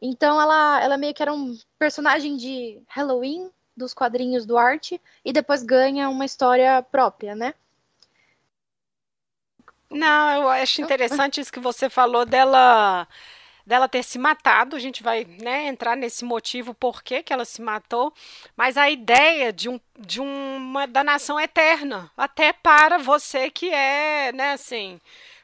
[0.01, 5.33] Então, ela, ela meio que era um personagem de Halloween dos quadrinhos do Art e
[5.33, 7.53] depois ganha uma história própria, né?
[9.89, 13.07] Não, eu acho interessante isso que você falou dela
[13.65, 17.45] dela ter se matado, a gente vai né, entrar nesse motivo por que, que ela
[17.45, 18.13] se matou,
[18.57, 24.33] mas a ideia de, um, de uma da nação eterna, até para você que é,
[24.33, 24.99] né, assim,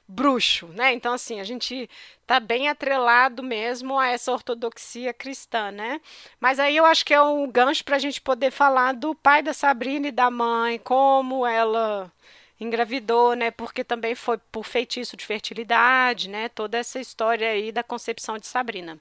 [0.10, 0.92] bruxo, né?
[0.94, 1.88] Então, assim, a gente
[2.26, 6.02] tá bem atrelado mesmo a essa ortodoxia cristã, né?
[6.40, 9.44] Mas aí eu acho que é um gancho para a gente poder falar do pai
[9.44, 12.12] da Sabrina e da mãe, como ela
[12.60, 13.52] engravidou, né?
[13.52, 16.50] Porque também foi por feitiço de fertilidade, né?
[16.50, 19.00] Toda essa história aí da concepção de Sabrina.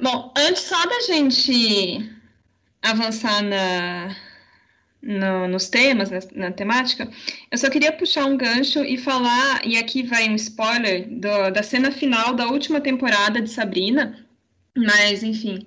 [0.00, 2.10] Bom, antes só da gente
[2.82, 4.16] avançar na,
[5.02, 7.08] no, nos temas, na, na, temática,
[7.50, 11.62] eu só queria puxar um gancho e falar, e aqui vai um spoiler do, da
[11.62, 14.26] cena final da última temporada de Sabrina,
[14.76, 15.66] mas enfim,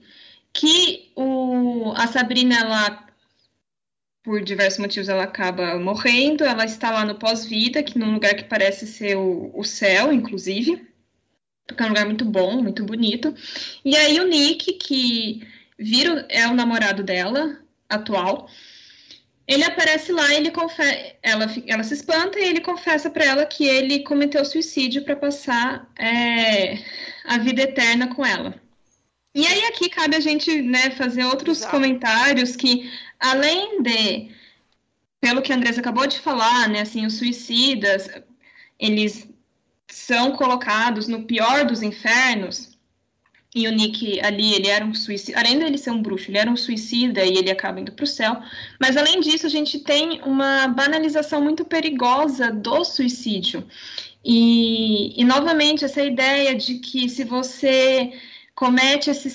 [0.53, 3.11] que o, a Sabrina ela
[4.23, 6.43] por diversos motivos, ela acaba morrendo.
[6.43, 10.87] Ela está lá no pós-vida, que num lugar que parece ser o, o céu, inclusive.
[11.65, 13.33] Porque é um lugar muito bom, muito bonito.
[13.83, 17.57] E aí o Nick, que vira, é o namorado dela,
[17.89, 18.47] atual,
[19.51, 23.65] ele aparece lá, ele confessa, ela, ela se espanta e ele confessa para ela que
[23.67, 26.81] ele cometeu suicídio para passar é,
[27.25, 28.55] a vida eterna com ela.
[29.35, 31.71] E aí aqui cabe a gente né, fazer outros Exato.
[31.71, 34.31] comentários que, além de,
[35.19, 38.09] pelo que a Andressa acabou de falar, né, assim, os suicidas,
[38.79, 39.27] eles
[39.87, 42.70] são colocados no pior dos infernos,
[43.53, 46.49] e o Nick ali, ele era um suicida, além dele ser um bruxo, ele era
[46.49, 48.41] um suicida e ele acaba indo para o céu.
[48.79, 53.67] Mas além disso, a gente tem uma banalização muito perigosa do suicídio.
[54.23, 58.13] E, e novamente, essa ideia de que se você
[58.55, 59.29] comete esse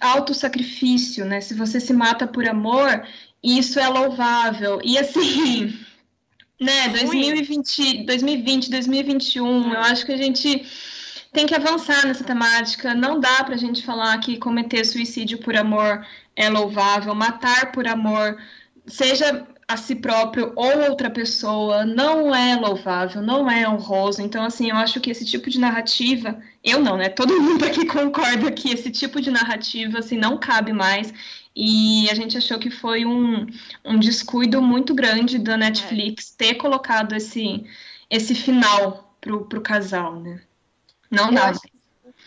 [0.00, 1.40] auto-sacrifício, né?
[1.40, 3.06] Se você se mata por amor,
[3.42, 4.80] isso é louvável.
[4.82, 5.76] E assim,
[6.58, 10.64] né, 2020, 2020, 2021, eu acho que a gente
[11.32, 12.94] tem que avançar nessa temática.
[12.94, 17.86] Não dá para a gente falar que cometer suicídio por amor é louvável, matar por
[17.86, 18.38] amor,
[18.86, 24.22] seja a si próprio ou outra pessoa, não é louvável, não é honroso.
[24.22, 27.10] Então, assim, eu acho que esse tipo de narrativa, eu não, né?
[27.10, 31.12] Todo mundo aqui concorda que esse tipo de narrativa, assim, não cabe mais.
[31.54, 33.46] E a gente achou que foi um,
[33.84, 36.46] um descuido muito grande da Netflix é.
[36.46, 37.66] ter colocado esse,
[38.08, 40.40] esse final pro, pro casal, né?
[41.10, 41.52] Não dá.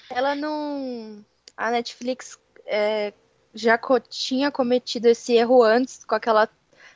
[0.09, 1.23] Ela não.
[1.55, 3.13] A Netflix é,
[3.53, 6.49] já co tinha cometido esse erro antes com aquela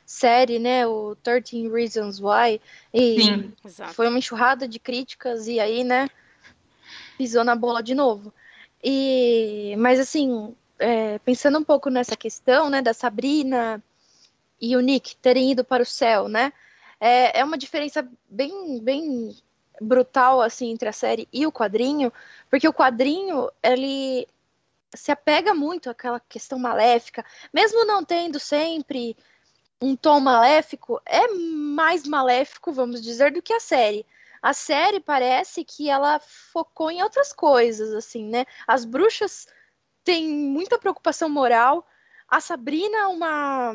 [0.04, 0.86] série, né?
[0.86, 2.60] O 13 Reasons Why.
[2.92, 3.52] E Sim,
[3.92, 6.08] foi uma enxurrada de críticas e aí, né?
[7.18, 8.32] Pisou na bola de novo.
[8.82, 13.82] E, mas assim, é, pensando um pouco nessa questão, né, da Sabrina
[14.60, 16.52] e o Nick terem ido para o céu, né?
[17.00, 19.36] É, é uma diferença bem, bem
[19.80, 22.12] brutal assim entre a série e o quadrinho,
[22.50, 24.26] porque o quadrinho ele
[24.94, 29.16] se apega muito àquela questão maléfica, mesmo não tendo sempre
[29.80, 34.06] um tom maléfico, é mais maléfico, vamos dizer, do que a série.
[34.40, 38.46] A série parece que ela focou em outras coisas, assim, né?
[38.66, 39.46] As bruxas
[40.04, 41.86] têm muita preocupação moral.
[42.28, 43.74] A Sabrina é uma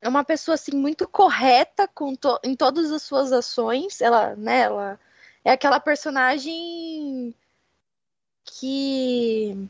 [0.00, 4.00] é uma pessoa assim muito correta com to em todas as suas ações.
[4.00, 5.00] Ela, né, ela
[5.44, 7.34] é aquela personagem
[8.44, 9.68] que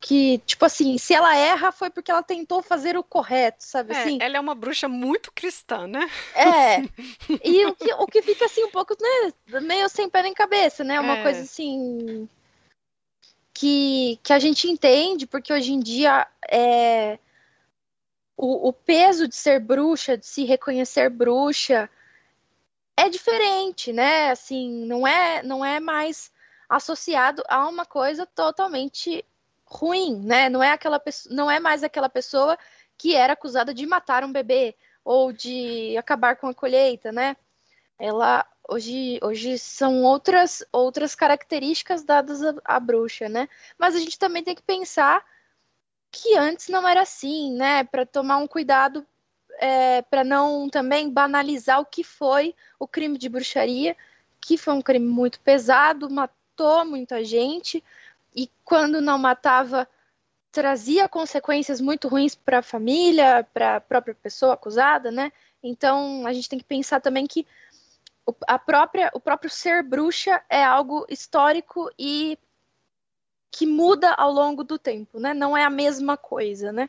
[0.00, 3.98] que, tipo assim, se ela erra foi porque ela tentou fazer o correto, sabe é,
[3.98, 4.18] assim?
[4.20, 6.10] Ela é uma bruxa muito cristã, né?
[6.34, 6.82] É.
[7.42, 10.84] e o que, o que fica assim um pouco, né, meio sem pé nem cabeça,
[10.84, 11.00] né?
[11.00, 11.22] Uma é.
[11.22, 12.28] coisa assim
[13.54, 17.18] que, que a gente entende, porque hoje em dia é
[18.36, 21.88] o, o peso de ser bruxa, de se reconhecer bruxa,
[22.96, 24.30] é diferente, né?
[24.30, 26.32] Assim, não é, não é mais
[26.68, 29.24] associado a uma coisa totalmente
[29.64, 30.48] ruim, né?
[30.48, 32.58] Não é aquela pessoa, não é mais aquela pessoa
[32.96, 37.36] que era acusada de matar um bebê ou de acabar com a colheita, né?
[37.98, 43.48] Ela hoje, hoje são outras outras características dadas à, à bruxa, né?
[43.78, 45.24] Mas a gente também tem que pensar
[46.10, 47.84] que antes não era assim, né?
[47.84, 49.06] Para tomar um cuidado
[49.58, 53.96] é, para não também banalizar o que foi o crime de bruxaria,
[54.40, 57.82] que foi um crime muito pesado, matou muita gente
[58.34, 59.88] e quando não matava
[60.52, 65.32] trazia consequências muito ruins para a família, para a própria pessoa acusada, né?
[65.62, 67.46] Então a gente tem que pensar também que
[68.46, 72.38] a própria, o próprio ser bruxa é algo histórico e
[73.50, 75.34] que muda ao longo do tempo, né?
[75.34, 76.88] Não é a mesma coisa, né?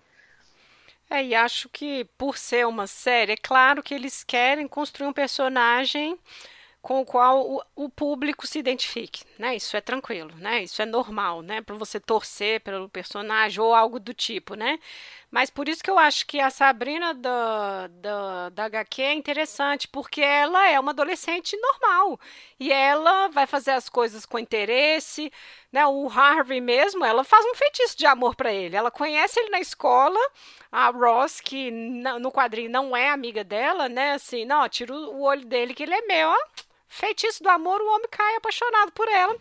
[1.09, 5.13] É, e acho que por ser uma série, é claro que eles querem construir um
[5.13, 6.17] personagem
[6.85, 9.55] com o qual o, o, público se identifique, né?
[9.55, 10.61] Isso é tranquilo, né?
[10.61, 11.59] Isso é normal, né?
[11.59, 14.77] Para você torcer pelo personagem ou algo do tipo, né?
[15.31, 19.87] Mas por isso que eu acho que a Sabrina da, da, da HQ é interessante,
[19.87, 22.19] porque ela é uma adolescente normal
[22.59, 25.31] e ela vai fazer as coisas com interesse,
[25.75, 25.85] né?
[25.85, 28.75] O Harvey mesmo, ela faz um feitiço de amor para ele.
[28.75, 30.19] Ela conhece ele na escola,
[30.71, 34.13] a Ross que no quadrinho não é amiga dela, né?
[34.13, 36.37] Assim, não, tira o olho dele que ele é meu, ó
[36.95, 39.35] feitiço do amor, o homem cai apaixonado por ela.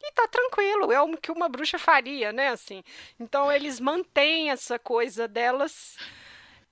[0.00, 2.48] E tá tranquilo, é o que uma bruxa faria, né?
[2.48, 2.84] Assim.
[3.18, 5.96] Então eles mantêm essa coisa delas.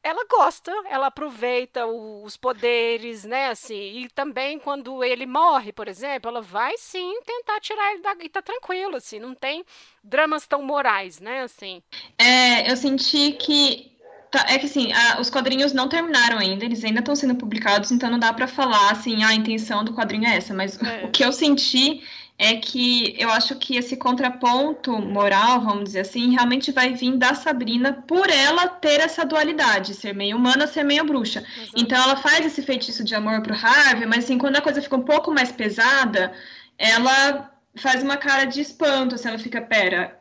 [0.07, 3.49] Ela gosta, ela aproveita os poderes, né?
[3.49, 8.15] Assim, e também quando ele morre, por exemplo, ela vai sim tentar tirar ele da.
[8.21, 9.65] E tá tranquilo, assim, não tem
[10.05, 11.43] dramas tão morais, né?
[11.43, 11.83] Assim.
[12.19, 13.97] É, eu senti que
[14.31, 17.91] Tá, é que assim, a, os quadrinhos não terminaram ainda, eles ainda estão sendo publicados,
[17.93, 21.05] então não dá para falar assim, ah, a intenção do quadrinho é essa, mas é.
[21.05, 22.03] o que eu senti
[22.39, 27.35] é que eu acho que esse contraponto moral, vamos dizer assim, realmente vai vir da
[27.35, 31.41] Sabrina por ela ter essa dualidade, ser meio humana, ser meio bruxa.
[31.41, 31.73] Exato.
[31.77, 34.97] Então ela faz esse feitiço de amor pro Harvey, mas assim, quando a coisa fica
[34.97, 36.35] um pouco mais pesada,
[36.77, 40.19] ela faz uma cara de espanto, assim, ela fica, pera,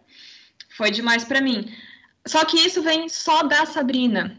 [0.69, 1.69] foi demais para mim.
[2.25, 4.37] Só que isso vem só da Sabrina.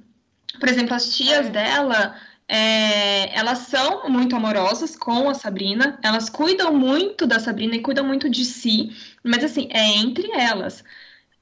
[0.59, 1.51] Por exemplo, as tias é.
[1.51, 2.17] dela,
[2.49, 8.05] é, elas são muito amorosas com a Sabrina, elas cuidam muito da Sabrina e cuidam
[8.05, 8.93] muito de si,
[9.23, 10.85] mas assim, é entre elas.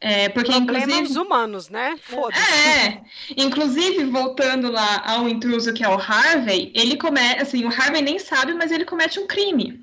[0.01, 1.97] É, porque, Problemas inclusive, humanos, né?
[2.03, 2.43] Foda-se.
[2.43, 3.01] É,
[3.37, 8.19] inclusive, voltando lá ao intruso que é o Harvey, ele comete, assim, o Harvey nem
[8.19, 9.83] sabe, mas ele comete um crime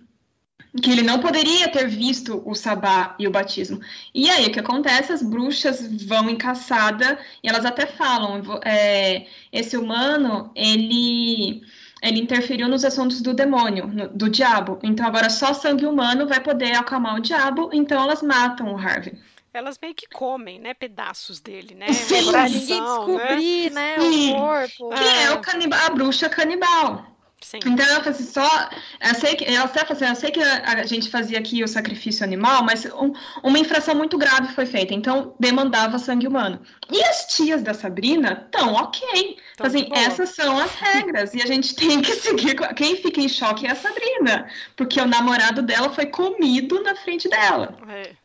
[0.80, 3.82] que ele não poderia ter visto o sabá e o batismo.
[4.14, 5.12] E aí o que acontece?
[5.12, 11.62] As bruxas vão em caçada e elas até falam: é, esse humano ele
[12.02, 14.80] ele interferiu nos assuntos do demônio, no, do diabo.
[14.82, 17.70] Então agora só sangue humano vai poder acalmar o diabo.
[17.74, 19.14] Então elas matam o Harvey.
[19.54, 21.92] Elas meio que comem, né, pedaços dele, né?
[21.92, 22.88] Sim, pra ninguém né?
[22.88, 24.90] descobrir, né, né o corpo.
[24.96, 27.06] Que é, é o canibal, a bruxa canibal.
[27.42, 27.60] Sim.
[27.66, 28.70] Então ela assim, só.
[29.02, 32.24] Eu sei que ela até assim, eu sei que a, gente fazia aqui o sacrifício
[32.24, 33.12] animal, mas um,
[33.44, 36.62] uma infração muito grave foi feita, então demandava sangue humano.
[36.92, 39.38] E as tias da Sabrina estão ok.
[39.54, 42.56] Então, assim, essas são as regras, e a gente tem que seguir.
[42.76, 47.28] Quem fica em choque é a Sabrina, porque o namorado dela foi comido na frente
[47.28, 47.76] dela.
[47.89, 48.16] É.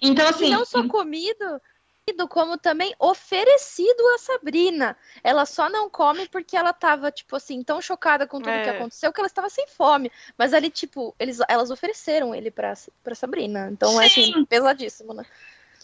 [0.00, 0.46] Então, assim.
[0.46, 1.60] E não só comido,
[2.28, 4.96] como também oferecido a Sabrina.
[5.24, 8.62] Ela só não come porque ela tava, tipo assim, tão chocada com tudo é.
[8.62, 10.10] que aconteceu que ela estava sem fome.
[10.38, 13.68] Mas ali, tipo, eles, elas ofereceram ele pra, pra Sabrina.
[13.72, 13.98] Então Sim.
[14.00, 15.24] é assim, pesadíssimo, né?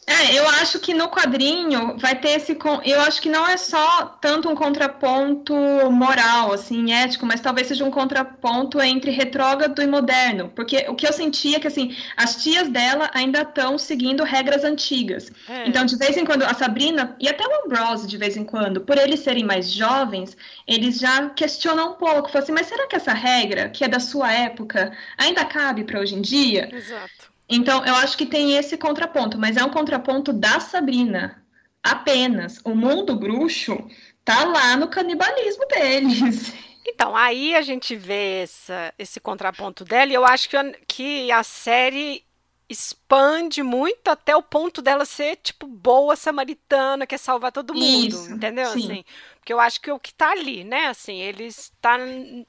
[0.04, 2.58] É, eu acho que no quadrinho vai ter esse.
[2.84, 5.54] Eu acho que não é só tanto um contraponto
[5.92, 10.50] moral, assim, ético, mas talvez seja um contraponto entre retrógrado e moderno.
[10.56, 14.64] Porque o que eu sentia é que, assim, as tias dela ainda estão seguindo regras
[14.64, 15.30] antigas.
[15.48, 15.68] É.
[15.68, 18.80] Então, de vez em quando, a Sabrina e até o Ambrose, de vez em quando,
[18.80, 20.36] por eles serem mais jovens,
[20.66, 22.28] eles já questionam um pouco.
[22.28, 26.00] Falam assim, mas será que essa regra, que é da sua época, ainda cabe para
[26.00, 26.68] hoje em dia?
[26.74, 27.31] Exato.
[27.48, 31.42] Então, eu acho que tem esse contraponto, mas é um contraponto da Sabrina.
[31.82, 32.60] Apenas.
[32.64, 33.76] O mundo bruxo
[34.24, 36.52] tá lá no canibalismo deles.
[36.84, 40.56] Então, aí a gente vê essa, esse contraponto dela, e eu acho que,
[40.88, 42.24] que a série
[42.68, 48.32] expande muito até o ponto dela ser, tipo, boa samaritana, quer salvar todo mundo, Isso,
[48.32, 48.66] entendeu?
[48.70, 48.84] Sim.
[48.84, 49.04] Assim,
[49.36, 51.98] porque eu acho que o que tá ali, né, assim, eles tá,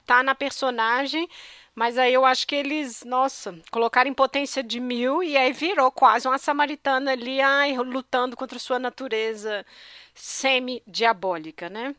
[0.06, 1.28] tá na personagem
[1.74, 5.90] mas aí eu acho que eles, nossa, colocaram em potência de mil e aí virou
[5.90, 9.66] quase uma samaritana ali, ai, lutando contra sua natureza
[10.14, 11.94] semi-diabólica, né?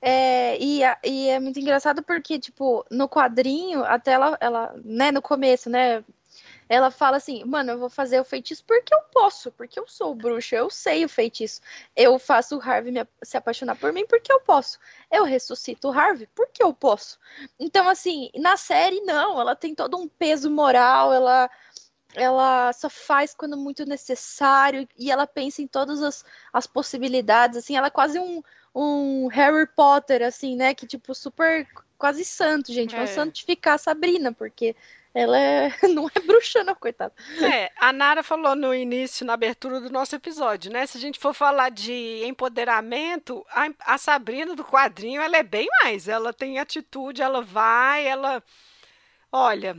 [0.00, 5.20] É, e, e é muito engraçado porque, tipo, no quadrinho, até ela, ela, né, no
[5.20, 6.04] começo, né,
[6.68, 10.14] ela fala assim, mano, eu vou fazer o feitiço porque eu posso, porque eu sou
[10.14, 11.60] bruxa, eu sei o feitiço.
[11.96, 14.78] Eu faço o Harvey me, se apaixonar por mim porque eu posso.
[15.10, 17.18] Eu ressuscito o Harvey porque eu posso.
[17.58, 21.50] Então, assim, na série, não, ela tem todo um peso moral, ela
[22.14, 27.76] ela só faz quando muito necessário e ela pensa em todas as, as possibilidades, assim,
[27.76, 28.42] ela é quase um,
[28.74, 31.66] um Harry Potter, assim, né, que tipo, super,
[31.98, 33.06] quase santo, gente, é.
[33.06, 34.74] santificar a Sabrina, porque
[35.18, 35.72] ela é...
[35.92, 37.12] não é bruxa, não, coitada.
[37.42, 40.86] É, a Nara falou no início, na abertura do nosso episódio, né?
[40.86, 45.66] Se a gente for falar de empoderamento, a, a Sabrina do quadrinho, ela é bem
[45.82, 46.06] mais.
[46.06, 48.40] Ela tem atitude, ela vai, ela.
[49.32, 49.76] Olha,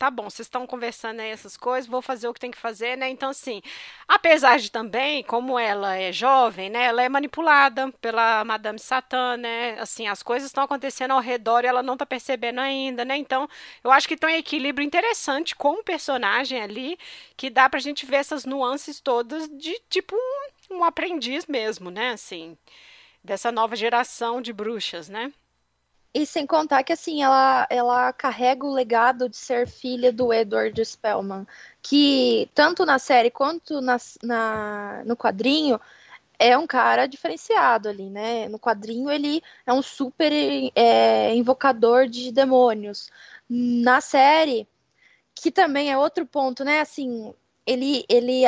[0.00, 2.96] tá bom, vocês estão conversando aí essas coisas, vou fazer o que tem que fazer,
[2.96, 3.10] né?
[3.10, 3.60] Então, assim,
[4.08, 6.84] apesar de também, como ela é jovem, né?
[6.86, 9.78] Ela é manipulada pela Madame Satã, né?
[9.78, 13.14] Assim, as coisas estão acontecendo ao redor e ela não tá percebendo ainda, né?
[13.18, 13.46] Então,
[13.84, 16.98] eu acho que tem um equilíbrio interessante com o personagem ali,
[17.36, 22.12] que dá pra gente ver essas nuances todas de, tipo, um, um aprendiz mesmo, né?
[22.12, 22.56] Assim,
[23.22, 25.30] dessa nova geração de bruxas, né?
[26.12, 30.84] E sem contar que, assim, ela, ela carrega o legado de ser filha do Edward
[30.84, 31.46] Spellman,
[31.80, 35.80] que tanto na série quanto na, na, no quadrinho
[36.38, 38.48] é um cara diferenciado ali, né?
[38.48, 40.32] No quadrinho ele é um super
[40.74, 43.10] é, invocador de demônios.
[43.48, 44.66] Na série,
[45.34, 46.80] que também é outro ponto, né?
[46.80, 47.34] Assim,
[47.66, 48.42] ele, ele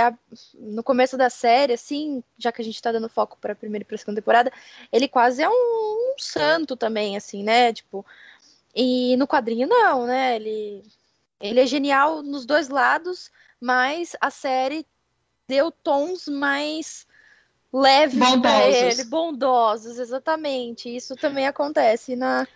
[0.55, 3.83] no começo da série, assim, já que a gente tá dando foco para a primeira
[3.83, 4.53] e pra segunda temporada,
[4.91, 7.73] ele quase é um, um, santo também, assim, né?
[7.73, 8.05] Tipo,
[8.75, 10.37] e no quadrinho não, né?
[10.37, 10.83] Ele,
[11.41, 14.87] ele é genial nos dois lados, mas a série
[15.47, 17.07] deu tons mais
[17.73, 20.95] leves para ele, bondosos, exatamente.
[20.95, 22.47] Isso também acontece na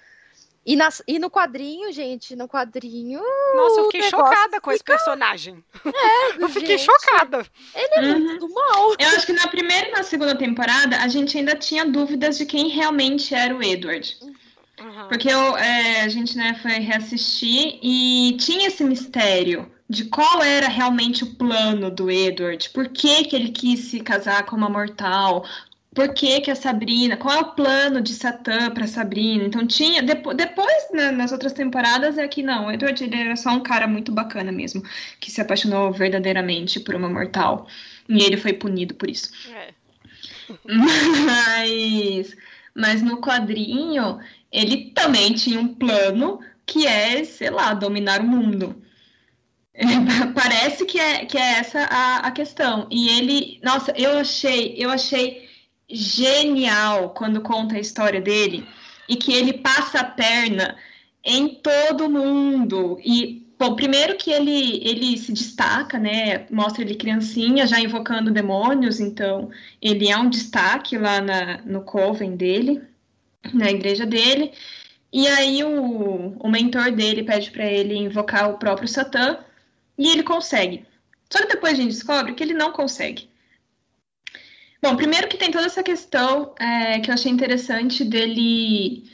[0.67, 3.21] e, nas, e no quadrinho, gente, no quadrinho.
[3.55, 4.75] Nossa, eu fiquei chocada com fica...
[4.75, 5.65] esse personagem.
[5.85, 7.47] É, eu fiquei gente, chocada.
[7.73, 8.21] Ele é uhum.
[8.21, 8.95] muito mal.
[8.99, 12.45] Eu acho que na primeira e na segunda temporada a gente ainda tinha dúvidas de
[12.45, 14.17] quem realmente era o Edward.
[14.81, 15.09] Uhum.
[15.09, 20.67] Porque eu, é, a gente né, foi reassistir e tinha esse mistério de qual era
[20.67, 25.45] realmente o plano do Edward, por que, que ele quis se casar com uma mortal,
[25.97, 29.45] por que, que a Sabrina, qual é o plano de Satã para Sabrina.
[29.45, 33.35] Então tinha, depois, depois né, nas outras temporadas é que não, o Edward ele era
[33.35, 34.83] só um cara muito bacana mesmo,
[35.19, 37.67] que se apaixonou verdadeiramente por uma mortal.
[38.11, 39.31] E ele foi punido por isso.
[39.51, 39.69] É.
[41.25, 42.37] Mas,
[42.75, 44.19] mas no quadrinho,
[44.53, 48.83] ele também tinha um plano que é, sei lá, dominar o mundo.
[50.35, 52.87] Parece que é, que é essa a, a questão.
[52.91, 55.46] E ele, nossa, eu achei, eu achei
[55.89, 58.67] genial quando conta a história dele
[59.09, 60.77] e que ele passa a perna
[61.25, 62.99] em todo mundo.
[63.05, 66.47] E, bom, primeiro que ele, ele se destaca, né?
[66.51, 72.37] Mostra ele criancinha já invocando demônios, então ele é um destaque lá na, no coven
[72.37, 72.83] dele,
[73.53, 74.53] na igreja dele.
[75.13, 79.39] E aí o, o mentor dele pede para ele invocar o próprio Satã
[79.97, 80.85] e ele consegue.
[81.31, 83.29] Só que depois a gente descobre que ele não consegue.
[84.83, 89.05] Bom, primeiro que tem toda essa questão é, que eu achei interessante dele.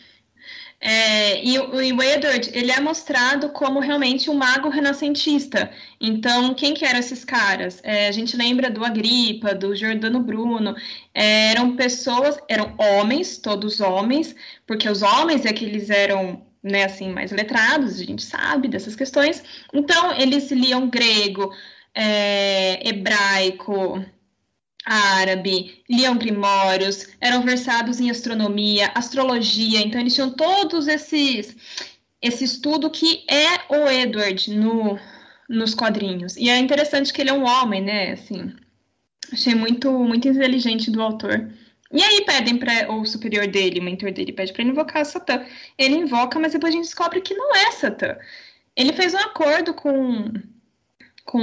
[0.81, 5.71] É, e, e o Edward, ele é mostrado como realmente um mago renascentista.
[6.01, 7.81] Então, quem que eram esses caras?
[7.85, 10.75] É, a gente lembra do Agripa, do Giordano Bruno.
[11.15, 14.35] É, eram pessoas, eram homens, todos homens,
[14.67, 18.95] porque os homens é que eles eram né, assim, mais letrados, a gente sabe dessas
[18.95, 19.43] questões.
[19.73, 21.53] Então, eles liam grego,
[21.95, 24.05] é, hebraico,
[24.85, 31.57] árabe, liam grimórios, eram versados em astronomia, astrologia, então eles tinham todos esses
[32.21, 34.97] esse estudo que é o Edward no,
[35.49, 36.37] nos quadrinhos.
[36.37, 38.13] E é interessante que ele é um homem, né?
[38.13, 38.55] Assim,
[39.33, 41.51] achei muito muito inteligente do autor.
[41.93, 45.45] E aí pedem para o superior dele, o mentor dele, pede para invocar Satã.
[45.77, 48.17] Ele invoca, mas depois a gente descobre que não é Satã.
[48.77, 50.33] Ele fez um acordo com
[51.25, 51.41] com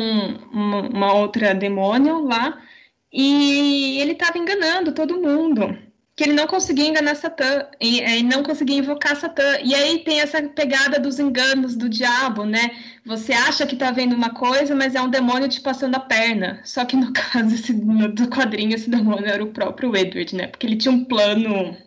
[0.51, 2.61] uma, uma outra demônio lá
[3.11, 5.77] e ele estava enganando todo mundo.
[6.15, 9.57] Que ele não conseguia enganar Satã, e, e não conseguia invocar Satã.
[9.63, 12.71] E aí tem essa pegada dos enganos do diabo, né?
[13.05, 16.61] Você acha que está vendo uma coisa, mas é um demônio te passando a perna.
[16.65, 20.47] Só que no caso esse, no, do quadrinho, esse demônio era o próprio Edward, né?
[20.47, 21.77] Porque ele tinha um plano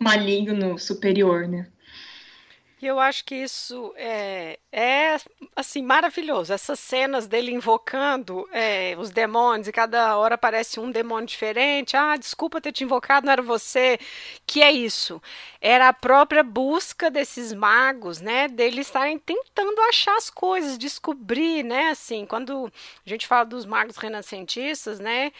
[0.00, 1.68] maligno superior, né?
[2.82, 5.16] E eu acho que isso é, é
[5.54, 6.52] assim maravilhoso.
[6.52, 11.96] Essas cenas dele invocando é, os demônios e cada hora aparece um demônio diferente.
[11.96, 14.00] Ah, desculpa ter te invocado, não era você.
[14.44, 15.22] Que é isso?
[15.60, 18.48] Era a própria busca desses magos, né?
[18.48, 21.90] Deles estarem tentando achar as coisas, descobrir, né?
[21.90, 22.66] Assim, quando
[23.06, 25.30] a gente fala dos magos renascentistas, né?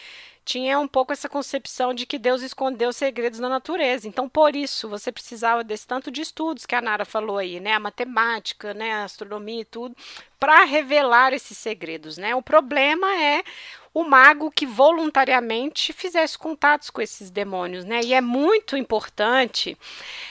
[0.45, 4.07] Tinha um pouco essa concepção de que Deus escondeu segredos na natureza.
[4.07, 7.73] Então, por isso, você precisava desse tanto de estudos que a Nara falou aí, né?
[7.73, 8.93] A matemática, né?
[8.93, 9.95] A astronomia e tudo,
[10.39, 12.35] para revelar esses segredos, né?
[12.35, 13.43] O problema é
[13.93, 18.01] o mago que voluntariamente fizesse contatos com esses demônios, né?
[18.03, 19.77] E é muito importante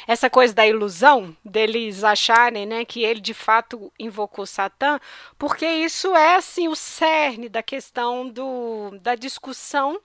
[0.07, 4.99] essa coisa da ilusão deles acharem, né, que ele de fato invocou Satã,
[5.39, 10.01] porque isso é assim o cerne da questão do, da discussão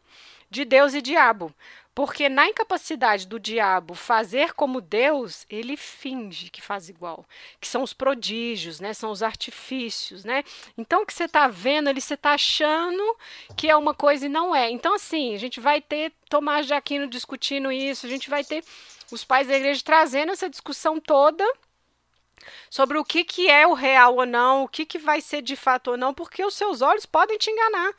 [0.49, 1.53] de Deus e diabo.
[1.97, 7.25] Porque na incapacidade do diabo fazer como Deus, ele finge que faz igual.
[7.59, 8.93] Que são os prodígios, né?
[8.93, 10.43] São os artifícios, né?
[10.77, 13.03] Então, o que você está vendo ali, você está achando
[13.55, 14.69] que é uma coisa e não é.
[14.69, 18.63] Então, assim, a gente vai ter Tomás de Aquino discutindo isso, a gente vai ter
[19.11, 21.43] os pais da igreja trazendo essa discussão toda
[22.69, 25.55] sobre o que, que é o real ou não, o que, que vai ser de
[25.55, 27.91] fato ou não, porque os seus olhos podem te enganar.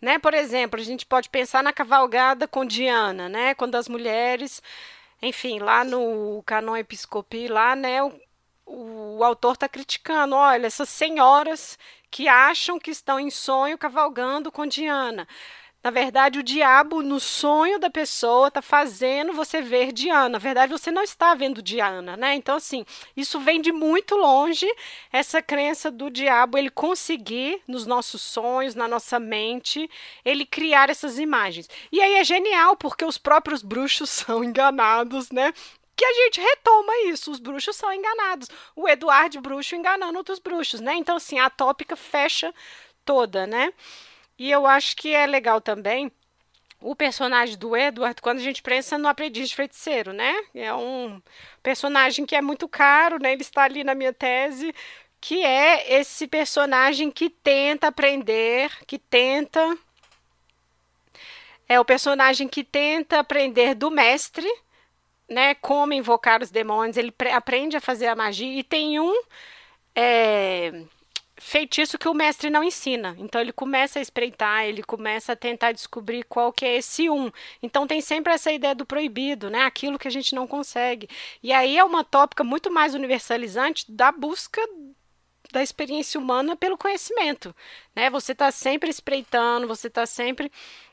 [0.00, 0.18] Né?
[0.18, 3.54] Por exemplo, a gente pode pensar na cavalgada com Diana, né?
[3.54, 4.62] Quando as mulheres,
[5.20, 8.12] enfim, lá no Canon Episcopi, lá, né, o,
[9.18, 11.78] o autor está criticando, olha, essas senhoras
[12.10, 15.28] que acham que estão em sonho cavalgando com Diana.
[15.82, 20.28] Na verdade, o diabo, no sonho da pessoa, está fazendo você ver Diana.
[20.28, 22.34] Na verdade, você não está vendo Diana, né?
[22.34, 22.84] Então, assim,
[23.16, 24.70] isso vem de muito longe,
[25.10, 29.88] essa crença do diabo, ele conseguir, nos nossos sonhos, na nossa mente,
[30.22, 31.66] ele criar essas imagens.
[31.90, 35.54] E aí é genial, porque os próprios bruxos são enganados, né?
[35.96, 37.30] que a gente retoma isso.
[37.30, 38.48] Os bruxos são enganados.
[38.74, 40.94] O Eduardo bruxo enganando outros bruxos, né?
[40.94, 42.54] Então, assim, a tópica fecha
[43.04, 43.70] toda, né?
[44.40, 46.10] E eu acho que é legal também
[46.80, 50.34] o personagem do Edward, quando a gente pensa no aprendiz de feiticeiro, né?
[50.54, 51.20] É um
[51.62, 53.32] personagem que é muito caro, né?
[53.32, 54.74] Ele está ali na minha tese,
[55.20, 59.76] que é esse personagem que tenta aprender, que tenta.
[61.68, 64.50] É o personagem que tenta aprender do mestre,
[65.28, 65.54] né?
[65.56, 66.96] Como invocar os demônios.
[66.96, 69.22] Ele aprende a fazer a magia e tem um.
[69.94, 70.82] É,
[71.40, 73.16] feitiço que o mestre não ensina.
[73.18, 77.32] Então ele começa a espreitar, ele começa a tentar descobrir qual que é esse um.
[77.62, 79.62] Então tem sempre essa ideia do proibido, né?
[79.62, 81.08] Aquilo que a gente não consegue.
[81.42, 84.60] E aí é uma tópica muito mais universalizante da busca
[85.50, 87.56] da experiência humana pelo conhecimento,
[87.96, 88.08] né?
[88.10, 90.52] Você está sempre espreitando, você está sempre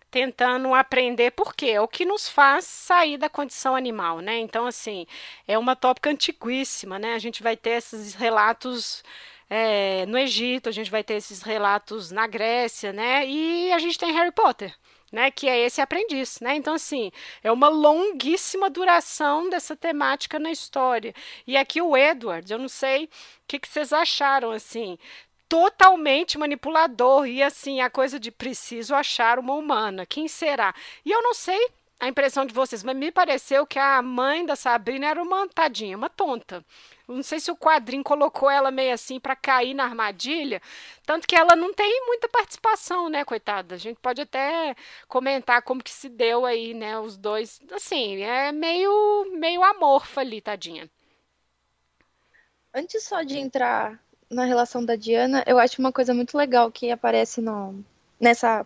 [0.10, 1.68] tentando aprender por quê?
[1.72, 4.40] É o que nos faz sair da condição animal, né?
[4.40, 5.06] Então, assim,
[5.48, 7.14] é uma tópica antiquíssima, né?
[7.14, 9.04] A gente vai ter esses relatos
[9.50, 13.26] é, no Egito, a gente vai ter esses relatos na Grécia, né?
[13.28, 14.76] E a gente tem Harry Potter,
[15.12, 15.32] né?
[15.32, 16.56] Que é esse aprendiz, né?
[16.56, 17.12] Então, assim,
[17.44, 21.14] é uma longuíssima duração dessa temática na história.
[21.46, 23.10] E aqui o Edward, eu não sei o
[23.48, 24.98] que, que vocês acharam, assim
[25.50, 30.76] totalmente manipulador e assim a coisa de preciso achar uma humana quem será
[31.06, 31.70] e eu não sei
[32.00, 35.98] a impressão de vocês mas me pareceu que a mãe da Sabrina era uma tadinha
[35.98, 36.64] uma tonta
[37.08, 40.62] não sei se o quadrinho colocou ela meio assim para cair na armadilha,
[41.06, 43.76] tanto que ela não tem muita participação, né, coitada.
[43.76, 44.76] A gente pode até
[45.08, 50.42] comentar como que se deu aí, né, os dois, assim, é meio meio amorfa ali,
[50.42, 50.90] tadinha.
[52.74, 56.92] Antes só de entrar na relação da Diana, eu acho uma coisa muito legal que
[56.92, 57.84] aparece no,
[58.20, 58.66] nessa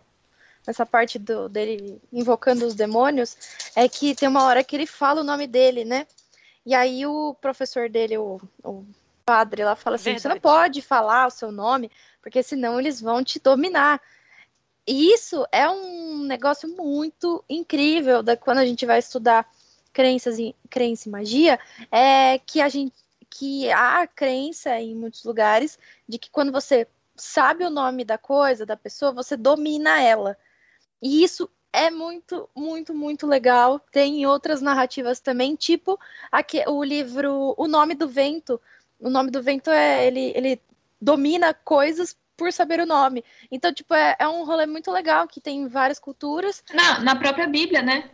[0.66, 3.38] nessa parte do, dele invocando os demônios,
[3.76, 6.06] é que tem uma hora que ele fala o nome dele, né?
[6.66, 8.86] E aí o professor dele, o, o
[9.26, 10.22] padre lá, fala assim: Verdade.
[10.22, 11.92] você não pode falar o seu nome,
[12.22, 14.02] porque senão eles vão te dominar.
[14.88, 19.48] E isso é um negócio muito incrível da quando a gente vai estudar
[19.94, 21.60] crenças em crença e magia,
[21.92, 22.94] é que a gente
[23.30, 26.86] que há crença em muitos lugares de que quando você
[27.16, 30.38] sabe o nome da coisa, da pessoa, você domina ela.
[31.02, 33.80] E isso é muito, muito, muito legal.
[33.92, 36.00] Tem outras narrativas também, tipo
[36.32, 38.60] aqui, o livro O Nome do Vento.
[39.00, 40.62] O Nome do Vento é ele, ele
[41.02, 43.24] domina coisas por saber o nome.
[43.52, 46.64] Então, tipo, é, é um rolê muito legal que tem várias culturas.
[46.74, 48.10] Na, na própria Bíblia, né?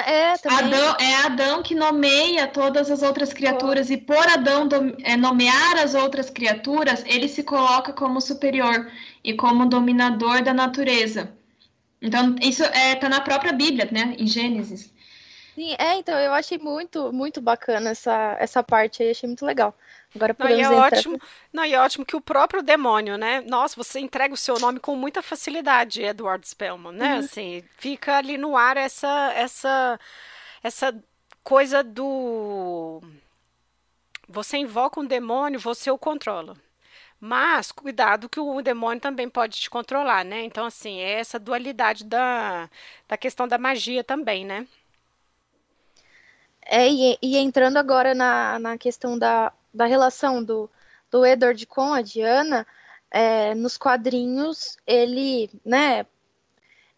[0.00, 0.72] É, também.
[0.72, 3.92] Adão, é Adão que nomeia todas as outras criaturas, oh.
[3.92, 4.66] e por Adão
[5.02, 8.90] é, nomear as outras criaturas, ele se coloca como superior
[9.22, 11.30] e como dominador da natureza.
[12.02, 14.16] Então, isso é, tá na própria Bíblia, né?
[14.18, 14.92] Em Gênesis.
[15.54, 19.76] Sim, é, então eu achei muito, muito bacana essa, essa parte aí, achei muito legal.
[20.14, 21.20] Agora não, e é ótimo,
[21.52, 23.42] não, e é ótimo que o próprio demônio, né?
[23.42, 27.14] Nossa, você entrega o seu nome com muita facilidade, Edward Spellman, né?
[27.14, 27.18] Uhum.
[27.20, 30.00] Assim, fica ali no ar essa essa
[30.62, 30.94] essa
[31.42, 33.02] coisa do
[34.28, 36.56] você invoca um demônio, você o controla.
[37.24, 40.42] Mas cuidado que o demônio também pode te controlar, né?
[40.42, 42.68] Então, assim, é essa dualidade da,
[43.08, 44.66] da questão da magia também, né?
[46.66, 50.68] É, e, e entrando agora na, na questão da, da relação do,
[51.12, 52.66] do Edward com a Diana,
[53.08, 56.04] é, nos quadrinhos ele, né,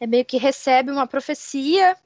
[0.00, 1.98] é meio que recebe uma profecia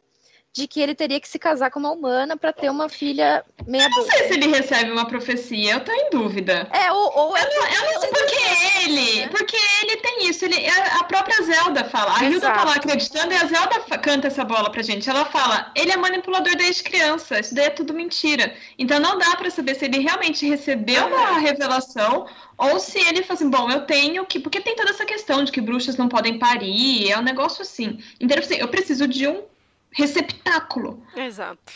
[0.58, 3.84] de que ele teria que se casar com uma humana para ter uma filha meia
[3.84, 6.68] Eu não sei se ele recebe uma profecia, eu tô em dúvida.
[6.72, 8.36] É, ou, ou é não, eu não sei porque
[8.82, 9.28] ele, né?
[9.28, 13.36] porque ele tem isso, ele, a própria Zelda fala, a Hilda tá lá acreditando e
[13.36, 15.08] a Zelda canta essa bola pra gente.
[15.08, 18.52] Ela fala, ele é manipulador desde criança, isso daí é tudo mentira.
[18.76, 22.26] Então não dá para saber se ele realmente recebeu uma revelação
[22.58, 24.40] ou se ele fala assim, bom, eu tenho que.
[24.40, 28.00] Porque tem toda essa questão de que bruxas não podem parir, é um negócio assim.
[28.18, 29.44] Então, eu preciso de um
[29.92, 31.04] receptáculo.
[31.16, 31.72] Exato.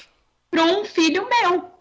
[0.51, 1.73] Para um filho meu.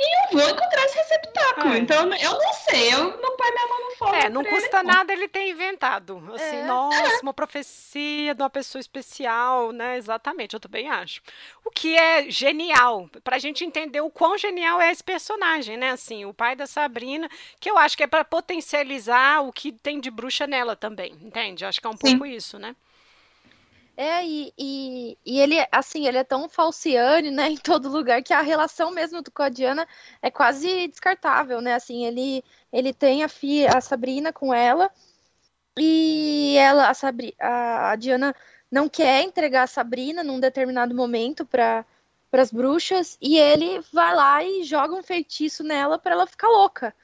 [0.00, 1.74] E eu vou encontrar esse receptáculo.
[1.74, 1.78] É.
[1.78, 4.14] Então, eu não sei, eu não põe minha mão no fogo.
[4.14, 6.22] É, não custa ele, nada ele ter inventado.
[6.34, 6.64] Assim, é.
[6.66, 7.20] nossa, é.
[7.20, 9.96] uma profecia de uma pessoa especial, né?
[9.96, 11.20] Exatamente, eu também acho.
[11.64, 15.90] O que é genial, pra gente entender o quão genial é esse personagem, né?
[15.90, 19.98] Assim, o pai da Sabrina, que eu acho que é para potencializar o que tem
[19.98, 21.64] de bruxa nela também, entende?
[21.64, 22.18] Acho que é um Sim.
[22.18, 22.76] pouco isso, né?
[24.00, 28.32] É, e, e, e, ele, assim, ele é tão falciane, né, em todo lugar, que
[28.32, 29.88] a relação mesmo com a Diana
[30.22, 34.88] é quase descartável, né, assim, ele, ele tem a filha, a Sabrina com ela,
[35.76, 38.34] e ela, a, Sabri, a, a Diana
[38.70, 41.84] não quer entregar a Sabrina num determinado momento para
[42.32, 46.94] as bruxas, e ele vai lá e joga um feitiço nela para ela ficar louca.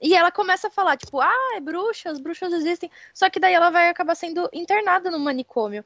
[0.00, 2.90] E ela começa a falar, tipo, ah, é bruxa, as bruxas existem.
[3.12, 5.84] Só que daí ela vai acabar sendo internada no manicômio.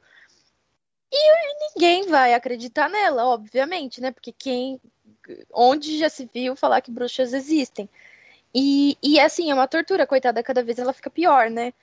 [1.17, 4.11] E ninguém vai acreditar nela, obviamente, né?
[4.11, 4.81] Porque quem.
[5.53, 7.89] Onde já se viu falar que bruxas existem?
[8.53, 11.73] E, e assim, é uma tortura, coitada, cada vez ela fica pior, né?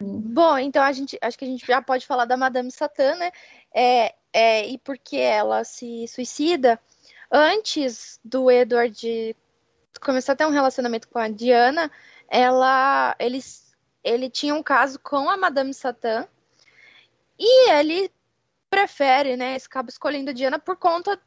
[0.00, 3.32] Bom, então a gente acho que a gente já pode falar da Madame Satã, né?
[3.74, 6.78] É, é, e porque ela se suicida
[7.30, 9.36] antes do Edward
[10.00, 11.90] começar a ter um relacionamento com a Diana,
[12.28, 13.74] ela eles
[14.04, 16.28] ele tinha um caso com a Madame Satã
[17.38, 18.10] e ele
[18.70, 21.20] prefere, né, acaba escolhendo a Diana por conta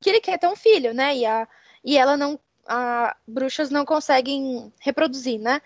[0.00, 1.16] que ele quer ter um filho, né?
[1.16, 1.46] E, a,
[1.84, 2.38] e ela não.
[2.66, 5.60] A, bruxas não conseguem reproduzir, né?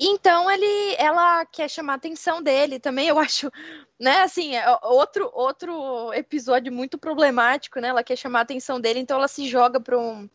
[0.00, 3.50] Então ele, ela quer chamar a atenção dele também, eu acho,
[3.98, 4.22] né?
[4.22, 7.88] Assim, é outro outro episódio muito problemático, né?
[7.88, 10.28] Ela quer chamar a atenção dele, então ela se joga para um,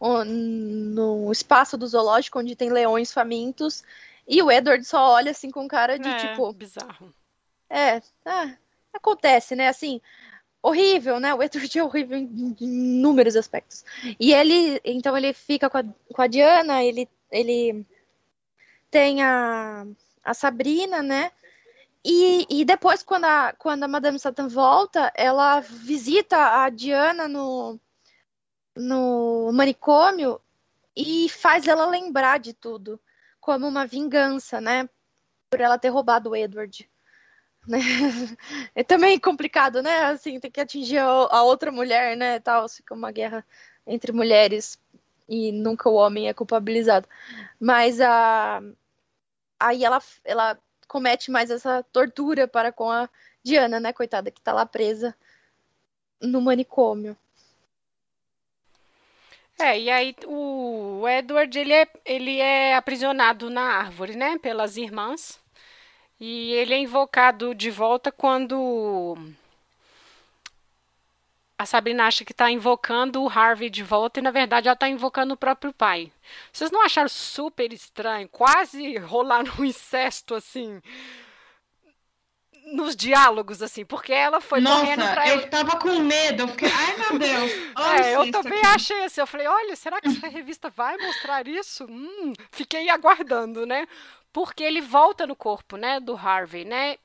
[0.00, 3.82] um no espaço do zoológico onde tem leões famintos
[4.26, 7.12] e o Edward só olha assim com cara de é, tipo bizarro.
[7.68, 8.54] É, ah,
[8.92, 9.68] acontece, né?
[9.68, 10.00] Assim,
[10.62, 11.34] horrível, né?
[11.34, 13.84] O Edward é horrível em, inúmeros aspectos.
[14.18, 17.86] E ele, então ele fica com a, com a Diana, ele, ele
[18.90, 19.86] tem a,
[20.24, 21.30] a Sabrina, né?
[22.04, 27.78] E, e depois, quando a, quando a Madame Satan volta, ela visita a Diana no,
[28.76, 30.40] no manicômio
[30.96, 33.00] e faz ela lembrar de tudo,
[33.38, 34.88] como uma vingança, né?
[35.50, 36.89] Por ela ter roubado o Edward
[37.70, 37.78] né?
[38.74, 40.04] É também complicado, né?
[40.06, 42.40] Assim, tem que atingir a, outra mulher, né?
[42.40, 43.44] Tal, fica uma guerra
[43.86, 44.78] entre mulheres
[45.28, 47.08] e nunca o homem é culpabilizado.
[47.58, 48.60] Mas a
[49.58, 50.58] aí ela ela
[50.88, 53.08] comete mais essa tortura para com a
[53.42, 55.14] Diana, né, coitada, que tá lá presa
[56.20, 57.16] no manicômio.
[59.58, 65.38] É, e aí o Edward, ele é, ele é aprisionado na árvore, né, pelas irmãs.
[66.20, 69.16] E ele é invocado de volta quando
[71.58, 74.88] a Sabrina acha que está invocando o Harvey de volta e na verdade ela está
[74.88, 76.12] invocando o próprio pai.
[76.52, 78.28] Vocês não acharam super estranho?
[78.28, 80.80] Quase rolar um incesto assim
[82.72, 85.46] nos diálogos, assim, porque ela foi Nossa, correndo pra eu ele.
[85.48, 87.50] tava com medo, eu fiquei, ai meu Deus.
[88.00, 88.66] É, eu também aqui.
[88.66, 91.84] achei assim, eu falei, olha, será que essa revista vai mostrar isso?
[91.84, 93.86] Hum, fiquei aguardando, né?
[94.32, 96.96] Porque ele volta no corpo, né, do Harvey, né?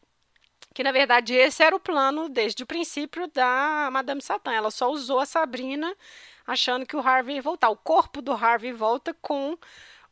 [0.74, 4.52] Que na verdade esse era o plano desde o princípio da Madame Satã.
[4.52, 5.96] Ela só usou a Sabrina
[6.46, 7.70] achando que o Harvey ia voltar.
[7.70, 9.58] O corpo do Harvey volta com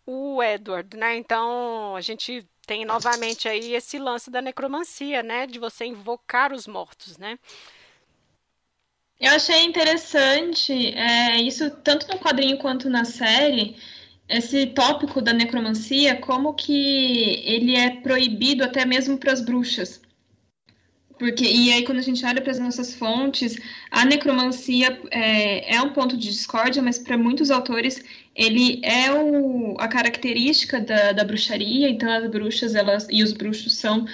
[0.05, 1.17] o Edward, né?
[1.17, 5.45] Então a gente tem novamente aí esse lance da necromancia, né?
[5.47, 7.37] De você invocar os mortos, né?
[9.19, 13.77] Eu achei interessante é, isso tanto no quadrinho quanto na série
[14.37, 20.01] esse tópico da necromancia, como que ele é proibido até mesmo para as bruxas.
[21.19, 23.55] Porque, e aí, quando a gente olha para as nossas fontes,
[23.91, 28.03] a necromancia é, é um ponto de discórdia, mas para muitos autores
[28.35, 33.75] ele é o, a característica da, da bruxaria, então as bruxas elas, e os bruxos
[33.75, 34.05] são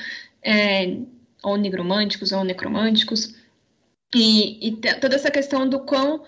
[0.44, 0.98] é,
[1.42, 3.34] ou negromânticos ou necromânticos.
[4.14, 6.24] E, e toda essa questão do quão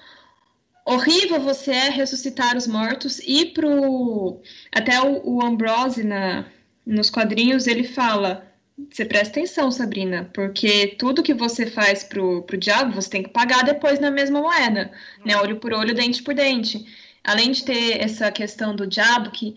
[0.85, 6.45] horrível você é ressuscitar os mortos e pro até o, o Ambrose na
[6.85, 8.51] nos quadrinhos ele fala
[8.89, 13.29] você presta atenção, Sabrina, porque tudo que você faz pro, pro diabo, você tem que
[13.29, 14.91] pagar depois na mesma moeda,
[15.25, 15.37] né?
[15.37, 16.85] Olho por olho, dente por dente.
[17.23, 19.55] Além de ter essa questão do diabo, que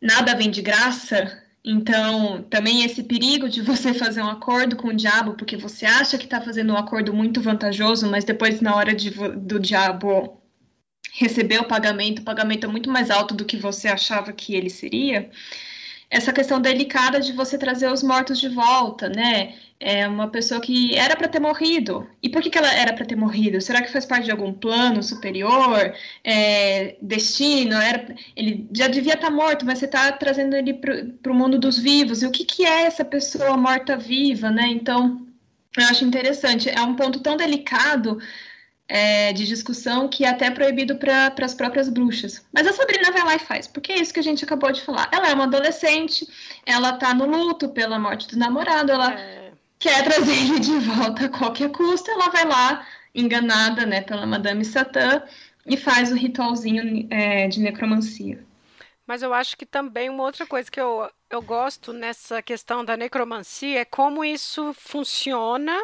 [0.00, 4.96] nada vem de graça, então também esse perigo de você fazer um acordo com o
[4.96, 8.94] diabo, porque você acha que está fazendo um acordo muito vantajoso, mas depois, na hora
[8.94, 10.39] de, do diabo
[11.12, 14.70] receber o pagamento, o pagamento é muito mais alto do que você achava que ele
[14.70, 15.30] seria,
[16.10, 19.54] essa questão delicada de você trazer os mortos de volta, né?
[19.78, 22.06] É uma pessoa que era para ter morrido.
[22.20, 23.60] E por que, que ela era para ter morrido?
[23.60, 25.94] Será que faz parte de algum plano superior?
[26.24, 27.76] É, destino?
[27.76, 31.58] Era, ele já devia estar tá morto, mas você está trazendo ele para o mundo
[31.58, 32.22] dos vivos.
[32.22, 34.66] E o que, que é essa pessoa morta-viva, né?
[34.66, 35.24] Então,
[35.78, 36.68] eu acho interessante.
[36.68, 38.18] É um ponto tão delicado
[38.90, 42.44] é, de discussão que é até proibido para as próprias bruxas.
[42.52, 44.82] Mas a Sabrina vai lá e faz, porque é isso que a gente acabou de
[44.82, 45.08] falar.
[45.12, 46.26] Ela é uma adolescente,
[46.66, 49.52] ela tá no luto pela morte do namorado, ela é...
[49.78, 52.84] quer trazer ele de volta a qualquer custo, ela vai lá,
[53.14, 55.22] enganada né, pela Madame Satã,
[55.64, 58.44] e faz o ritualzinho é, de necromancia.
[59.06, 62.96] Mas eu acho que também uma outra coisa que eu, eu gosto nessa questão da
[62.96, 65.76] necromancia é como isso funciona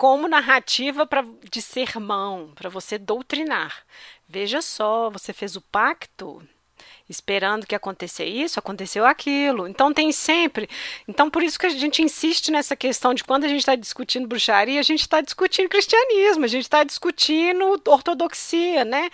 [0.00, 3.84] como narrativa para de sermão, para você doutrinar.
[4.26, 6.42] Veja só, você fez o pacto
[7.06, 9.68] esperando que acontecesse isso, aconteceu aquilo.
[9.68, 10.70] Então tem sempre.
[11.06, 14.26] Então por isso que a gente insiste nessa questão de quando a gente está discutindo
[14.26, 19.10] bruxaria, a gente está discutindo cristianismo, a gente está discutindo ortodoxia, né?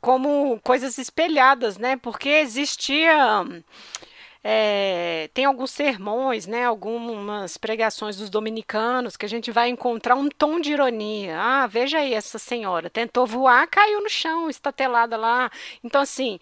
[0.00, 1.96] Como coisas espelhadas, né?
[1.96, 3.44] Porque existia
[4.46, 10.28] é, tem alguns sermões, né, algumas pregações dos dominicanos que a gente vai encontrar um
[10.28, 11.40] tom de ironia.
[11.40, 15.50] Ah, veja aí essa senhora, tentou voar, caiu no chão, estatelada lá.
[15.82, 16.38] Então, assim,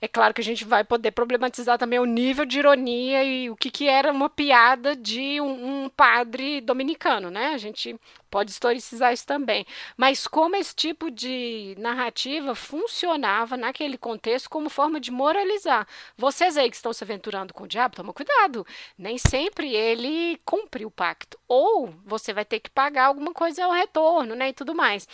[0.00, 3.56] é claro que a gente vai poder problematizar também o nível de ironia e o
[3.56, 7.48] que, que era uma piada de um, um, padre dominicano, né?
[7.48, 7.98] A gente
[8.30, 9.66] pode historicizar isso também.
[9.96, 15.86] Mas como esse tipo de narrativa funcionava naquele contexto como forma de moralizar.
[16.16, 18.66] Vocês aí que estão se aventurando com o diabo, toma cuidado.
[18.98, 21.38] Nem sempre ele cumpre o pacto.
[21.48, 24.50] Ou você vai ter que pagar alguma coisa ao retorno, né?
[24.50, 25.08] E tudo mais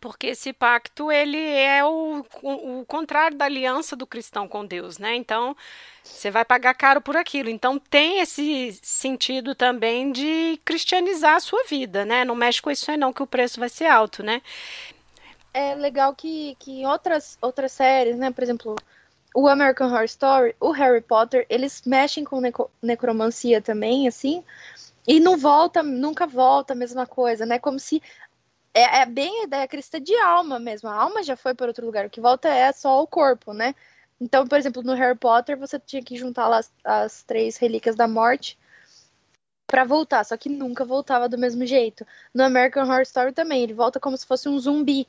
[0.00, 5.14] porque esse pacto ele é o, o, contrário da aliança do cristão com Deus, né?
[5.14, 5.56] Então
[6.02, 7.50] você vai pagar caro por aquilo.
[7.50, 12.24] Então tem esse sentido também de cristianizar a sua vida, né?
[12.24, 14.40] Não mexe com isso aí não, que o preço vai ser alto, né?
[15.52, 18.30] É legal que, que outras outras séries, né?
[18.30, 18.76] Por exemplo,
[19.34, 22.40] o American Horror Story, o Harry Potter, eles mexem com
[22.82, 24.42] necromancia também, assim.
[25.06, 27.58] E não volta, nunca volta a mesma coisa, né?
[27.58, 28.02] Como se
[28.74, 30.88] é, é, bem a ideia cristã de alma mesmo.
[30.88, 32.06] A alma já foi para outro lugar.
[32.06, 33.74] O que volta é só o corpo, né?
[34.20, 38.06] Então, por exemplo, no Harry Potter, você tinha que juntar as, as três relíquias da
[38.06, 38.58] morte
[39.66, 42.04] para voltar, só que nunca voltava do mesmo jeito.
[42.34, 45.06] No American Horror Story também, ele volta como se fosse um zumbi.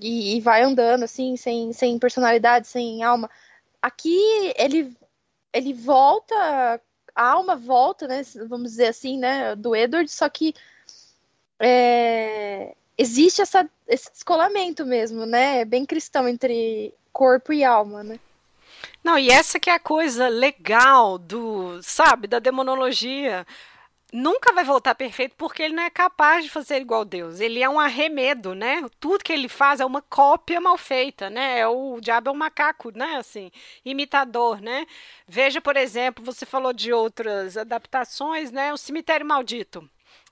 [0.00, 3.30] E, e vai andando assim, sem, sem personalidade, sem alma.
[3.82, 4.18] Aqui
[4.56, 4.96] ele
[5.52, 6.80] ele volta,
[7.14, 8.22] a alma volta, né?
[8.48, 9.54] Vamos dizer assim, né?
[9.56, 10.54] Do Edward, só que
[11.60, 15.60] é, existe essa, esse descolamento mesmo, né?
[15.60, 18.18] É bem cristão entre corpo e alma, né?
[19.04, 23.46] Não, e essa que é a coisa legal do, sabe, da demonologia.
[24.12, 27.40] Nunca vai voltar perfeito porque ele não é capaz de fazer igual Deus.
[27.40, 28.84] Ele é um arremedo, né?
[28.98, 31.60] Tudo que ele faz é uma cópia mal feita, né?
[31.60, 33.16] É o diabo é um macaco, né?
[33.16, 33.52] Assim,
[33.84, 34.86] imitador, né?
[35.28, 38.72] Veja, por exemplo, você falou de outras adaptações, né?
[38.72, 39.88] O Cemitério Maldito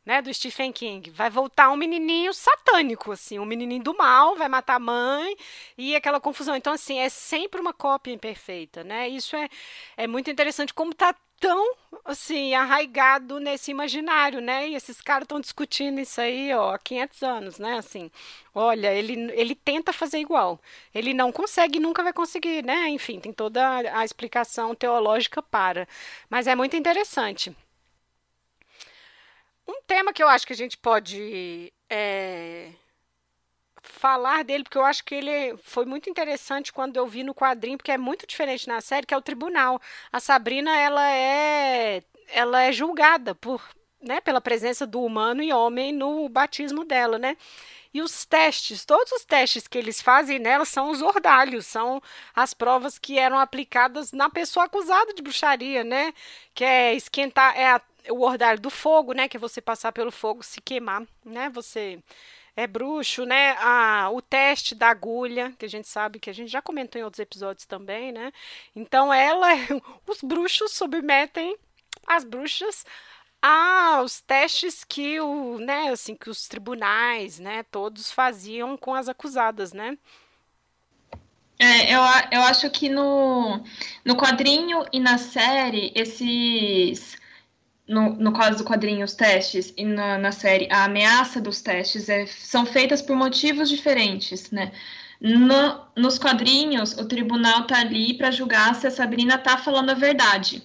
[0.08, 1.10] né, do Stephen King.
[1.10, 5.36] Vai voltar um menininho satânico, assim, um menininho do mal, vai matar a mãe
[5.76, 6.56] e aquela confusão.
[6.56, 9.06] Então, assim, é sempre uma cópia imperfeita, né?
[9.06, 9.50] Isso é,
[9.98, 11.74] é muito interessante como tá tão,
[12.06, 14.70] assim, arraigado nesse imaginário, né?
[14.70, 17.76] E esses caras estão discutindo isso aí, ó, há 500 anos, né?
[17.76, 18.10] Assim,
[18.54, 20.58] olha, ele, ele tenta fazer igual.
[20.94, 22.88] Ele não consegue, nunca vai conseguir, né?
[22.88, 23.62] Enfim, tem toda
[23.94, 25.86] a explicação teológica para.
[26.30, 27.54] Mas é muito interessante.
[29.68, 32.70] Um tema que eu acho que a gente pode é,
[33.82, 37.76] falar dele, porque eu acho que ele foi muito interessante quando eu vi no quadrinho,
[37.76, 39.80] porque é muito diferente na série, que é o tribunal.
[40.10, 43.62] A Sabrina, ela é, ela é julgada por,
[44.00, 47.36] né, pela presença do humano e homem no batismo dela, né?
[47.92, 52.02] E os testes, todos os testes que eles fazem nela são os ordalhos, são
[52.34, 56.12] as provas que eram aplicadas na pessoa acusada de bruxaria, né?
[56.54, 59.28] Que é esquentar, é o ordalho do fogo, né?
[59.28, 61.48] Que é você passar pelo fogo, se queimar, né?
[61.50, 62.02] Você
[62.56, 63.56] é bruxo, né?
[63.58, 67.04] Ah, o teste da agulha, que a gente sabe que a gente já comentou em
[67.04, 68.32] outros episódios também, né?
[68.74, 69.48] Então ela,
[70.06, 71.56] os bruxos submetem
[72.06, 72.84] as bruxas
[73.40, 79.72] aos testes que o, né, assim, que os tribunais, né, todos faziam com as acusadas,
[79.72, 79.96] né?
[81.60, 82.00] É, eu,
[82.30, 83.62] eu acho que no,
[84.04, 87.16] no quadrinho e na série, esses
[87.88, 92.08] no, no caso do quadrinho, os testes, e na, na série, a ameaça dos testes
[92.08, 94.72] é, são feitas por motivos diferentes, né?
[95.20, 99.94] No, nos quadrinhos, o tribunal tá ali para julgar se a Sabrina tá falando a
[99.94, 100.62] verdade.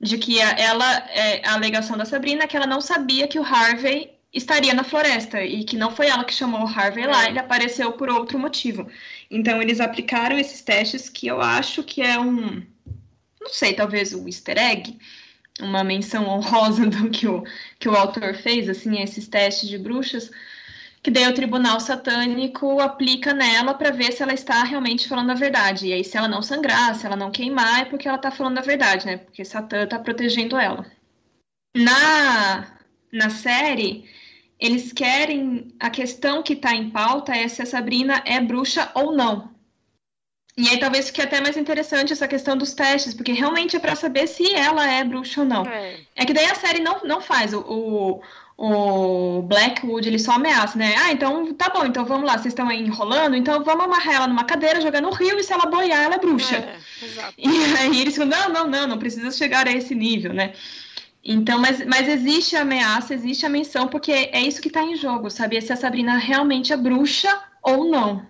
[0.00, 3.40] De que a, ela, é, a alegação da Sabrina é que ela não sabia que
[3.40, 7.28] o Harvey estaria na floresta e que não foi ela que chamou o Harvey lá,
[7.28, 8.86] ele apareceu por outro motivo.
[9.30, 12.62] Então, eles aplicaram esses testes que eu acho que é um.
[13.40, 14.98] Não sei, talvez um easter egg
[15.60, 17.44] uma menção honrosa do que o,
[17.78, 20.30] que o autor fez, assim, esses testes de bruxas,
[21.02, 25.34] que daí o tribunal satânico aplica nela para ver se ela está realmente falando a
[25.34, 25.86] verdade.
[25.86, 28.58] E aí, se ela não sangrar, se ela não queimar, é porque ela está falando
[28.58, 29.18] a verdade, né?
[29.18, 30.84] Porque Satã está protegendo ela.
[31.76, 32.78] Na,
[33.12, 34.08] na série,
[34.58, 35.74] eles querem.
[35.78, 39.57] A questão que está em pauta é se a Sabrina é bruxa ou não.
[40.58, 43.94] E aí talvez fique até mais interessante essa questão dos testes, porque realmente é para
[43.94, 45.64] saber se ela é bruxa ou não.
[45.64, 47.54] É, é que daí a série não, não faz.
[47.54, 48.20] O, o,
[49.38, 50.96] o, Blackwood, ele só ameaça, né?
[50.98, 54.26] Ah, então tá bom, então vamos lá, vocês estão aí enrolando, então vamos amarrar ela
[54.26, 56.56] numa cadeira, jogar no rio, e se ela boiar, ela é bruxa.
[56.56, 56.76] É,
[57.38, 57.48] e
[57.78, 60.54] aí eles falam, não, não, não, não precisa chegar a esse nível, né?
[61.22, 64.96] Então, mas, mas existe a ameaça, existe a menção, porque é isso que está em
[64.96, 67.32] jogo, saber se a Sabrina realmente é bruxa
[67.62, 68.26] ou não.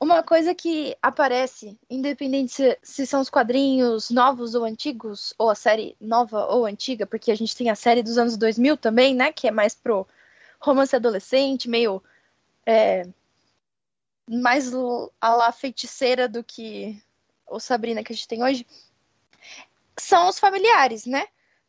[0.00, 5.54] Uma coisa que aparece, independente se, se, são os quadrinhos novos ou antigos, ou a
[5.54, 9.30] série nova ou antiga, porque a gente tem a série dos anos 2000 também, né?
[9.30, 10.06] Que é mais pro
[10.58, 12.02] romance adolescente, meio.
[12.64, 13.06] É,
[14.26, 14.72] mais
[15.20, 17.02] a lá feiticeira do que
[17.46, 18.66] o Sabrina que a gente tem hoje.
[19.98, 21.26] São os familiares, né?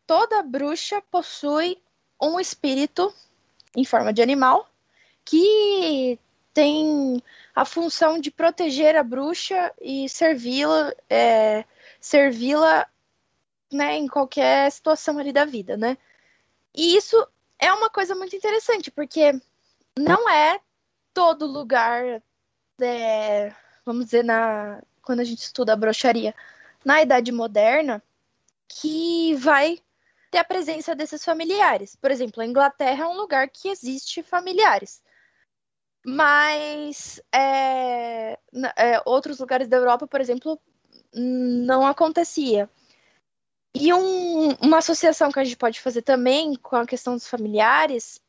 [0.07, 1.81] Toda bruxa possui
[2.21, 3.13] um espírito
[3.75, 4.69] em forma de animal
[5.25, 6.19] que
[6.53, 7.21] tem
[7.55, 11.65] a função de proteger a bruxa e servi-la é,
[11.99, 12.87] servi-la
[13.71, 15.97] né, em qualquer situação ali da vida, né?
[16.73, 17.27] E isso
[17.59, 19.33] é uma coisa muito interessante, porque
[19.97, 20.59] não é
[21.13, 22.21] todo lugar,
[22.81, 23.53] é,
[23.85, 26.33] vamos dizer, na, quando a gente estuda a bruxaria
[26.83, 28.01] na Idade Moderna,
[28.67, 29.79] que vai
[30.31, 31.95] ter a presença desses familiares.
[31.95, 35.01] Por exemplo, a Inglaterra é um lugar que existe familiares.
[36.03, 38.37] Mas é,
[38.75, 40.59] é, outros lugares da Europa, por exemplo,
[41.13, 42.69] não acontecia.
[43.73, 48.19] E um, uma associação que a gente pode fazer também com a questão dos familiares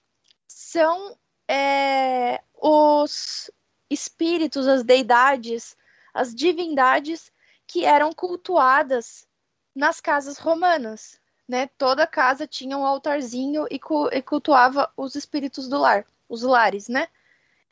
[0.46, 1.16] são
[1.48, 3.50] é, os
[3.90, 5.76] espíritos, as deidades,
[6.14, 7.32] as divindades
[7.66, 9.26] que eram cultuadas
[9.74, 11.20] nas casas romanas.
[11.48, 11.68] Né?
[11.76, 13.80] Toda casa tinha um altarzinho e,
[14.22, 17.08] cultuava os espíritos do lar, os lares, né?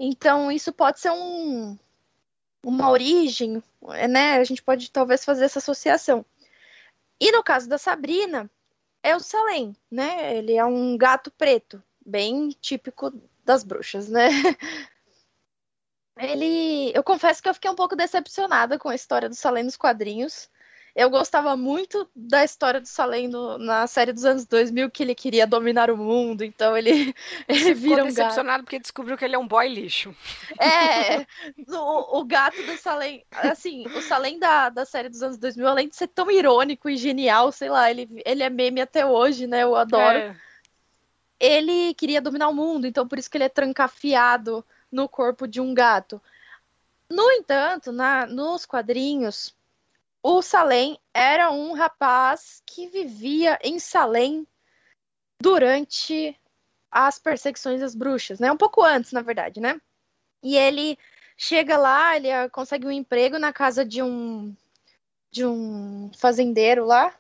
[0.03, 1.79] Então, isso pode ser um,
[2.65, 3.63] uma origem,
[4.09, 4.39] né?
[4.39, 6.25] A gente pode talvez fazer essa associação.
[7.21, 8.51] E no caso da Sabrina,
[9.03, 10.39] é o Salem, né?
[10.39, 13.13] Ele é um gato preto, bem típico
[13.45, 14.29] das bruxas, né?
[16.19, 19.77] Ele, eu confesso que eu fiquei um pouco decepcionada com a história do Salem nos
[19.77, 20.49] quadrinhos.
[20.95, 25.15] Eu gostava muito da história do Salem no, na série dos anos 2000, que ele
[25.15, 27.15] queria dominar o mundo, então ele,
[27.49, 28.65] ele Você vira um decepcionado gato.
[28.65, 30.15] porque descobriu que ele é um boy lixo.
[30.59, 31.27] É,
[31.69, 35.89] o, o gato do Salem, assim, o Salem da, da série dos anos 2000, além
[35.89, 39.63] de ser tão irônico e genial, sei lá, ele, ele é meme até hoje, né,
[39.63, 40.19] eu adoro.
[40.19, 40.37] É.
[41.39, 45.61] Ele queria dominar o mundo, então por isso que ele é trancafiado no corpo de
[45.61, 46.21] um gato.
[47.09, 49.55] No entanto, na, nos quadrinhos,
[50.23, 54.47] o Salem era um rapaz que vivia em Salem
[55.41, 56.39] durante
[56.91, 58.51] as perseguições das bruxas, né?
[58.51, 59.81] Um pouco antes, na verdade, né?
[60.43, 60.99] E ele
[61.37, 64.55] chega lá, ele consegue um emprego na casa de um
[65.31, 67.15] de um fazendeiro lá.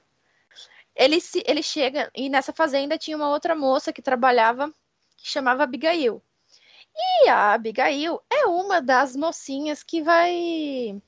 [0.95, 4.73] Ele se, ele chega e nessa fazenda tinha uma outra moça que trabalhava
[5.17, 6.23] que chamava Abigail.
[6.95, 11.01] E a Abigail é uma das mocinhas que vai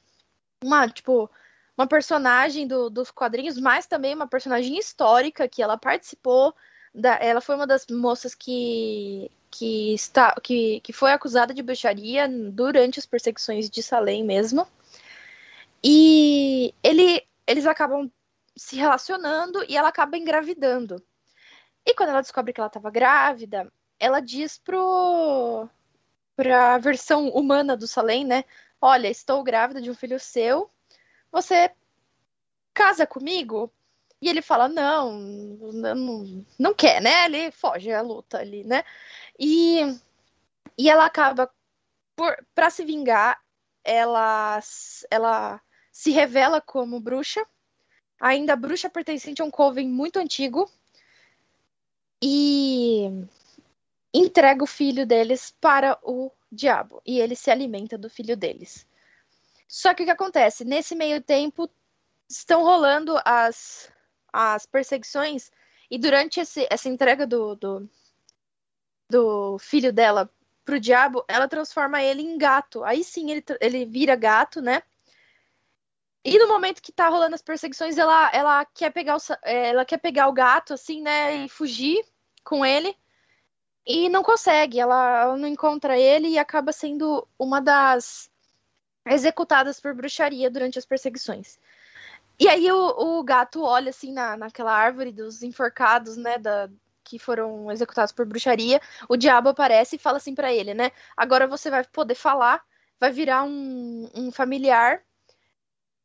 [0.62, 1.28] uma, tipo,
[1.76, 6.54] uma personagem do, dos quadrinhos, mas também uma personagem histórica que ela participou.
[6.94, 12.28] Da, ela foi uma das moças que, que, está, que, que foi acusada de bruxaria
[12.28, 14.66] durante as perseguições de Salem mesmo.
[15.82, 18.10] E ele, eles acabam
[18.56, 21.02] se relacionando e ela acaba engravidando.
[21.86, 25.68] E quando ela descobre que ela estava grávida, ela diz pro
[26.36, 28.44] para a versão humana do Salem, né?
[28.80, 30.70] Olha, estou grávida de um filho seu
[31.32, 31.70] você
[32.74, 33.72] casa comigo?
[34.20, 37.24] E ele fala, não, não, não quer, né?
[37.24, 38.84] Ele foge a luta ali, né?
[39.36, 39.80] E,
[40.78, 41.50] e ela acaba,
[42.54, 43.42] para se vingar,
[43.82, 44.60] ela,
[45.10, 45.60] ela
[45.90, 47.44] se revela como bruxa,
[48.20, 50.70] ainda bruxa pertencente a um coven muito antigo,
[52.22, 53.26] e
[54.14, 57.02] entrega o filho deles para o diabo.
[57.04, 58.86] E ele se alimenta do filho deles.
[59.72, 60.66] Só que o que acontece?
[60.66, 61.66] Nesse meio tempo,
[62.28, 63.90] estão rolando as,
[64.30, 65.50] as perseguições,
[65.90, 67.90] e durante esse, essa entrega do, do,
[69.08, 70.30] do filho dela
[70.62, 72.84] pro diabo, ela transforma ele em gato.
[72.84, 74.82] Aí sim ele, ele vira gato, né?
[76.22, 79.96] E no momento que tá rolando as perseguições, ela, ela, quer pegar o, ela quer
[79.96, 81.46] pegar o gato, assim, né?
[81.46, 82.04] E fugir
[82.44, 82.94] com ele.
[83.86, 84.78] E não consegue.
[84.78, 88.30] Ela, ela não encontra ele e acaba sendo uma das
[89.06, 91.58] executadas por bruxaria durante as perseguições.
[92.38, 96.68] E aí o, o gato olha assim na, naquela árvore dos enforcados, né, da,
[97.04, 98.80] que foram executados por bruxaria.
[99.08, 100.90] O diabo aparece e fala assim para ele, né?
[101.16, 102.64] Agora você vai poder falar,
[102.98, 105.02] vai virar um, um familiar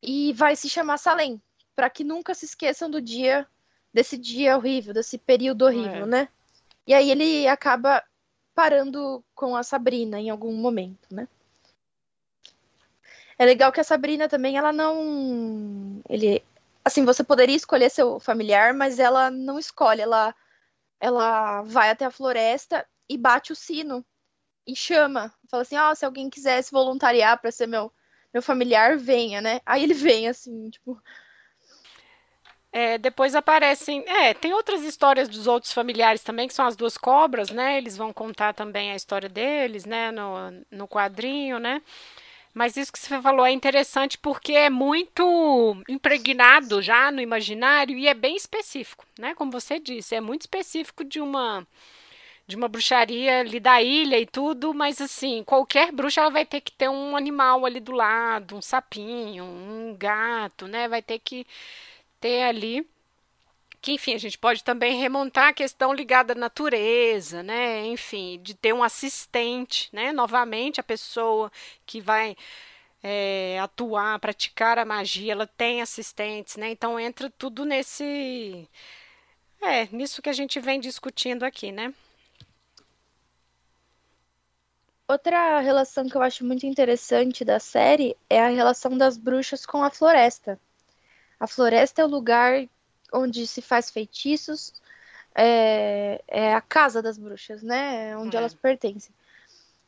[0.02, 1.42] e vai se chamar Salem,
[1.74, 3.46] para que nunca se esqueçam do dia,
[3.92, 6.06] desse dia horrível, desse período horrível, é.
[6.06, 6.28] né?
[6.86, 8.02] E aí ele acaba
[8.54, 11.28] parando com a Sabrina em algum momento, né?
[13.38, 16.02] É legal que a Sabrina também, ela não.
[16.08, 16.42] Ele,
[16.84, 20.00] assim, você poderia escolher seu familiar, mas ela não escolhe.
[20.00, 20.34] Ela,
[21.00, 24.04] ela vai até a floresta e bate o sino
[24.66, 25.32] e chama.
[25.48, 27.92] Fala assim: ó, oh, se alguém quiser se voluntariar para ser meu,
[28.34, 29.60] meu familiar venha, né?
[29.64, 31.00] Aí ele vem assim, tipo.
[32.72, 34.04] É, depois aparecem.
[34.08, 37.78] É, tem outras histórias dos outros familiares também, que são as duas cobras, né?
[37.78, 40.10] Eles vão contar também a história deles, né?
[40.10, 41.80] No, no quadrinho, né?
[42.54, 48.08] Mas isso que você falou é interessante porque é muito impregnado já no imaginário e
[48.08, 49.34] é bem específico, né?
[49.34, 51.66] Como você disse, é muito específico de uma
[52.46, 56.62] de uma bruxaria ali da ilha e tudo, mas assim, qualquer bruxa ela vai ter
[56.62, 60.88] que ter um animal ali do lado, um sapinho, um gato, né?
[60.88, 61.46] Vai ter que
[62.18, 62.86] ter ali
[63.88, 67.86] que enfim, a gente pode também remontar a questão ligada à natureza, né?
[67.86, 70.12] Enfim, de ter um assistente, né?
[70.12, 71.50] Novamente, a pessoa
[71.86, 72.36] que vai
[73.02, 76.70] é, atuar, praticar a magia, ela tem assistentes, né?
[76.70, 78.68] Então entra tudo nesse.
[79.62, 81.94] É, nisso que a gente vem discutindo aqui, né?
[85.08, 89.82] Outra relação que eu acho muito interessante da série é a relação das bruxas com
[89.82, 90.60] a floresta.
[91.40, 92.68] A floresta é o lugar
[93.12, 94.72] onde se faz feitiços,
[95.34, 98.16] é, é a casa das bruxas, né?
[98.16, 98.40] Onde é.
[98.40, 99.14] elas pertencem.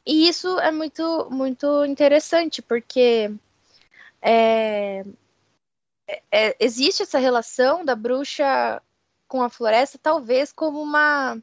[0.07, 3.33] E isso é muito, muito interessante, porque
[4.23, 5.05] é,
[6.31, 8.83] é, existe essa relação da bruxa
[9.29, 11.39] com a floresta, talvez como uma.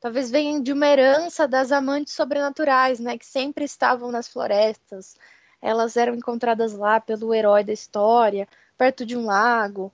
[0.00, 3.18] Talvez venha de uma herança das amantes sobrenaturais, né?
[3.18, 5.16] Que sempre estavam nas florestas.
[5.60, 9.92] Elas eram encontradas lá pelo herói da história, perto de um lago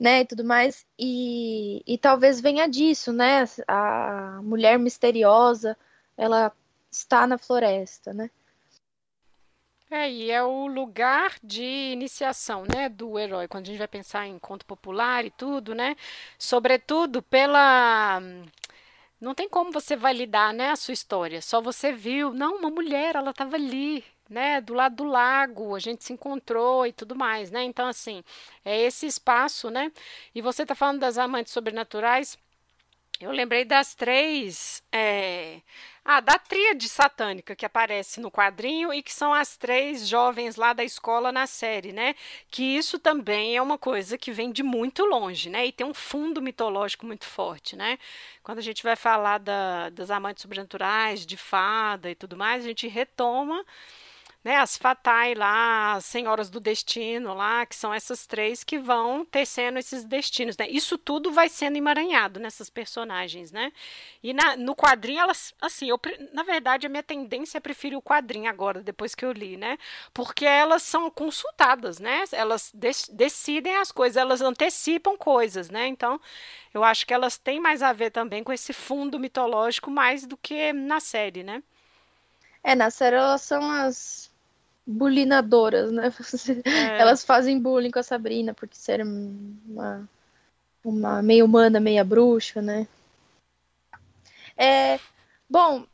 [0.00, 5.76] né, e tudo mais, e, e talvez venha disso, né, a mulher misteriosa,
[6.16, 6.50] ela
[6.90, 8.30] está na floresta, né.
[9.90, 14.26] É, e é o lugar de iniciação, né, do herói, quando a gente vai pensar
[14.26, 15.94] em conto popular e tudo, né,
[16.38, 18.22] sobretudo pela...
[19.20, 23.16] Não tem como você validar, né, a sua história, só você viu, não, uma mulher,
[23.16, 27.50] ela estava ali, né, do lado do lago, a gente se encontrou e tudo mais,
[27.50, 27.64] né?
[27.64, 28.22] Então, assim,
[28.64, 29.90] é esse espaço, né?
[30.34, 32.38] E você está falando das amantes sobrenaturais.
[33.20, 34.82] Eu lembrei das três.
[34.92, 35.60] É...
[36.04, 40.72] Ah, da tríade satânica que aparece no quadrinho e que são as três jovens lá
[40.72, 42.14] da escola na série, né?
[42.50, 45.66] Que isso também é uma coisa que vem de muito longe, né?
[45.66, 47.98] E tem um fundo mitológico muito forte, né?
[48.42, 52.68] Quando a gente vai falar da, das amantes sobrenaturais, de fada e tudo mais, a
[52.68, 53.64] gente retoma
[54.42, 59.24] né, as Fatai lá, as Senhoras do Destino lá, que são essas três que vão
[59.24, 60.66] tecendo esses destinos, né?
[60.68, 63.70] Isso tudo vai sendo emaranhado nessas personagens, né?
[64.22, 66.00] E na, no quadrinho, elas, assim, eu,
[66.32, 69.76] na verdade, a minha tendência é preferir o quadrinho agora, depois que eu li, né?
[70.14, 72.24] Porque elas são consultadas, né?
[72.32, 72.72] Elas
[73.12, 75.86] decidem as coisas, elas antecipam coisas, né?
[75.86, 76.18] Então,
[76.72, 80.36] eu acho que elas têm mais a ver também com esse fundo mitológico mais do
[80.36, 81.62] que na série, né?
[82.62, 84.29] É, na série elas são as
[84.90, 86.12] bulinadoras, né?
[86.64, 87.00] É.
[87.00, 90.08] Elas fazem bullying com a Sabrina porque ser uma,
[90.84, 92.86] uma meia humana, meia bruxa, né?
[94.56, 94.98] É,
[95.48, 95.86] bom,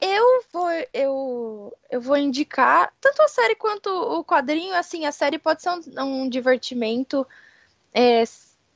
[0.00, 4.74] eu vou eu, eu vou indicar tanto a série quanto o quadrinho.
[4.74, 7.26] Assim, a série pode ser um, um divertimento,
[7.92, 8.24] é,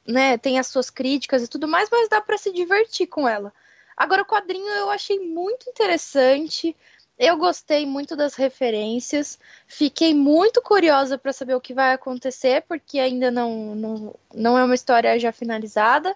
[0.07, 0.39] né?
[0.39, 3.53] Tem as suas críticas e tudo mais, mas dá para se divertir com ela.
[3.97, 6.75] Agora, o quadrinho eu achei muito interessante.
[7.19, 13.01] Eu gostei muito das referências, fiquei muito curiosa para saber o que vai acontecer, porque
[13.01, 16.15] ainda não, não, não é uma história já finalizada.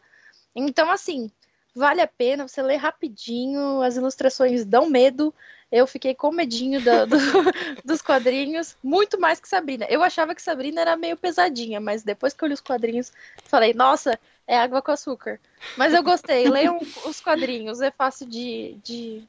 [0.55, 1.29] Então, assim,
[1.74, 5.35] vale a pena você ler rapidinho, as ilustrações dão medo.
[5.73, 7.16] Eu fiquei com medinho do, do,
[7.85, 9.87] dos quadrinhos, muito mais que Sabrina.
[9.89, 13.12] Eu achava que Sabrina era meio pesadinha, mas depois que eu li os quadrinhos,
[13.47, 14.16] falei, nossa,
[14.47, 15.41] é água com açúcar.
[15.77, 19.24] Mas eu gostei, leiam os quadrinhos, é fácil de, de,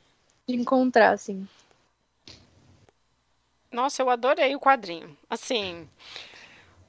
[0.45, 1.48] de encontrar, assim.
[3.74, 5.18] Nossa, eu adorei o quadrinho.
[5.30, 5.90] Assim,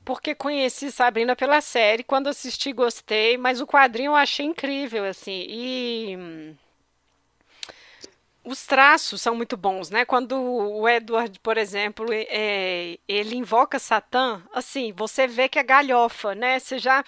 [0.05, 5.47] porque conheci Sabrina pela série, quando assisti gostei, mas o quadrinho eu achei incrível, assim.
[5.49, 6.55] E hum,
[8.45, 10.05] os traços são muito bons, né?
[10.05, 16.35] Quando o Edward, por exemplo, é, ele invoca Satã, assim, você vê que é galhofa,
[16.35, 16.59] né?
[16.59, 17.03] Você já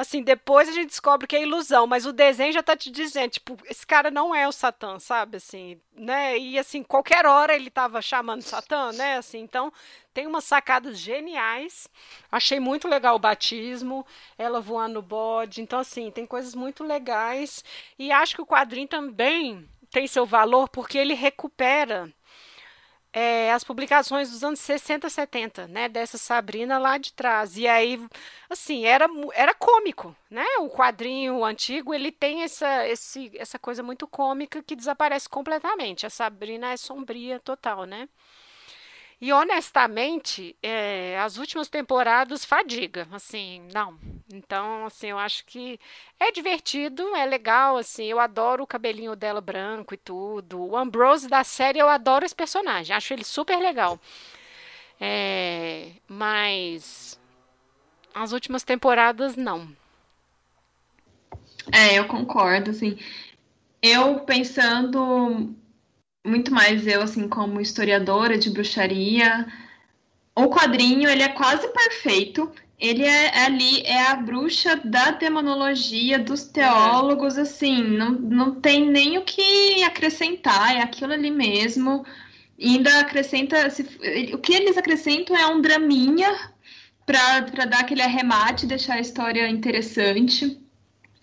[0.00, 3.32] assim, depois a gente descobre que é ilusão, mas o desenho já tá te dizendo,
[3.32, 7.68] tipo, esse cara não é o Satã, sabe, assim, né, e assim, qualquer hora ele
[7.68, 9.70] tava chamando Satã, né, assim, então
[10.14, 11.86] tem umas sacadas geniais,
[12.32, 14.06] achei muito legal o batismo,
[14.38, 17.62] ela voando no bode, então assim, tem coisas muito legais,
[17.98, 22.10] e acho que o quadrinho também tem seu valor, porque ele recupera
[23.12, 27.56] é, as publicações dos anos 60, 70, né, dessa Sabrina lá de trás.
[27.56, 28.00] E aí,
[28.48, 30.44] assim, era, era cômico, né?
[30.60, 36.06] O quadrinho antigo, ele tem essa, esse, essa coisa muito cômica que desaparece completamente.
[36.06, 38.08] A Sabrina é sombria total, né?
[39.20, 43.98] E honestamente, é, as últimas temporadas fadiga, assim, não.
[44.32, 45.78] Então, assim, eu acho que
[46.18, 50.64] é divertido, é legal, assim, eu adoro o cabelinho dela branco e tudo.
[50.64, 54.00] O Ambrose da série, eu adoro esse personagem, acho ele super legal.
[54.98, 57.20] É, mas
[58.14, 59.68] as últimas temporadas, não.
[61.70, 62.98] É, eu concordo, assim.
[63.82, 65.54] Eu pensando
[66.24, 69.46] muito mais eu, assim, como historiadora de bruxaria.
[70.34, 72.50] O quadrinho, ele é quase perfeito.
[72.78, 79.18] Ele é ali, é a bruxa da demonologia, dos teólogos, assim, não, não tem nem
[79.18, 82.06] o que acrescentar, é aquilo ali mesmo.
[82.58, 83.82] E ainda acrescenta, se,
[84.32, 86.34] o que eles acrescentam é um draminha
[87.04, 90.58] para dar aquele arremate, deixar a história interessante.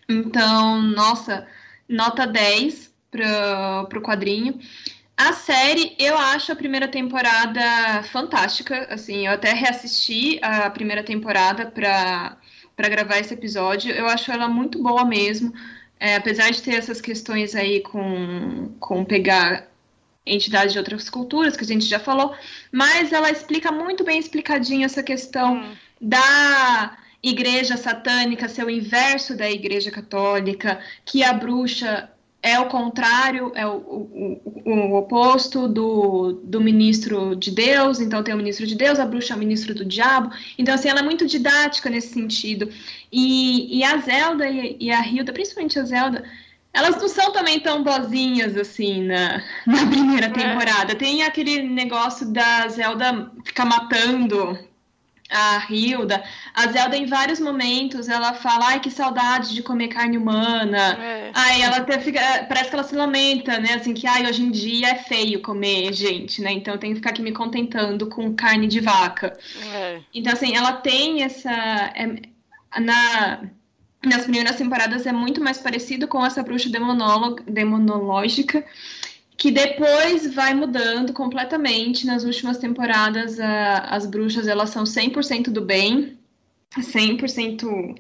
[0.08, 1.48] Então, nossa,
[1.90, 4.60] nota 10 para o quadrinho.
[5.18, 8.88] A série, eu acho a primeira temporada fantástica.
[8.94, 12.38] Assim, eu até reassisti a primeira temporada para
[12.90, 13.92] gravar esse episódio.
[13.92, 15.52] Eu acho ela muito boa mesmo.
[16.00, 19.68] É, apesar de ter essas questões aí com, com pegar
[20.24, 22.36] entidades de outras culturas, que a gente já falou,
[22.72, 25.76] mas ela explica muito bem explicadinho essa questão hum.
[26.00, 32.12] da igreja satânica ser o inverso da igreja católica, que a bruxa
[32.48, 38.24] é o contrário, é o, o, o, o, oposto do, do ministro de Deus, então
[38.24, 41.02] tem o ministro de Deus, a bruxa é o ministro do diabo, então assim, ela
[41.02, 42.70] é muito didática nesse sentido,
[43.12, 46.24] e, e a Zelda e, e a Hilda, principalmente a Zelda,
[46.74, 50.30] elas não são também tão boazinhas assim na, na primeira é.
[50.30, 50.96] temporada, é.
[50.96, 54.58] tem aquele negócio da Zelda ficar matando
[55.30, 56.24] a Hilda,
[56.54, 60.98] a Zelda em vários momentos ela fala, ai que saudade de comer carne humana.
[61.02, 61.32] É.
[61.34, 63.74] Aí ela até fica, parece que ela se lamenta, né?
[63.74, 66.52] Assim que ai hoje em dia é feio comer gente, né?
[66.52, 69.38] Então eu tenho que ficar aqui me contentando com carne de vaca.
[69.74, 70.00] É.
[70.14, 72.22] Então assim, ela tem essa é,
[72.80, 73.42] na
[74.06, 78.64] nas primeiras temporadas é muito mais parecido com essa bruxa demonológica
[79.38, 82.06] que depois vai mudando completamente.
[82.06, 86.18] Nas últimas temporadas, a, as bruxas elas são 100% do bem,
[86.76, 87.96] 100%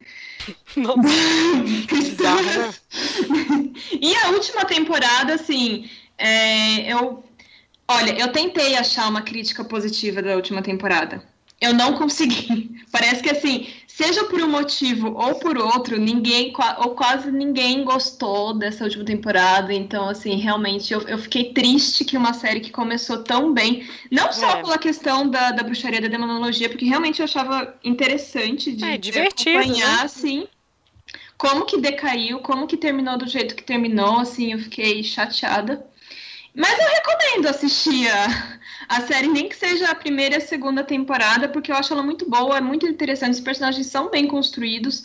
[1.88, 2.82] cristãs.
[4.02, 7.24] e a última temporada, assim, é, eu.
[7.90, 11.24] Olha, eu tentei achar uma crítica positiva da última temporada.
[11.62, 12.82] Eu não consegui.
[12.92, 13.68] Parece que assim,
[13.98, 19.74] seja por um motivo ou por outro, ninguém, ou quase ninguém gostou dessa última temporada.
[19.74, 24.32] Então, assim, realmente eu, eu fiquei triste que uma série que começou tão bem, não
[24.32, 24.62] só é.
[24.62, 29.18] pela questão da, da bruxaria da demonologia, porque realmente eu achava interessante de, é, de
[29.18, 30.04] acompanhar, né?
[30.04, 30.48] assim.
[31.36, 35.84] Como que decaiu, como que terminou do jeito que terminou, assim, eu fiquei chateada.
[36.54, 40.84] Mas eu recomendo assistir a, a série, nem que seja a primeira e a segunda
[40.84, 43.34] temporada, porque eu acho ela muito boa, é muito interessante.
[43.34, 45.04] Os personagens são bem construídos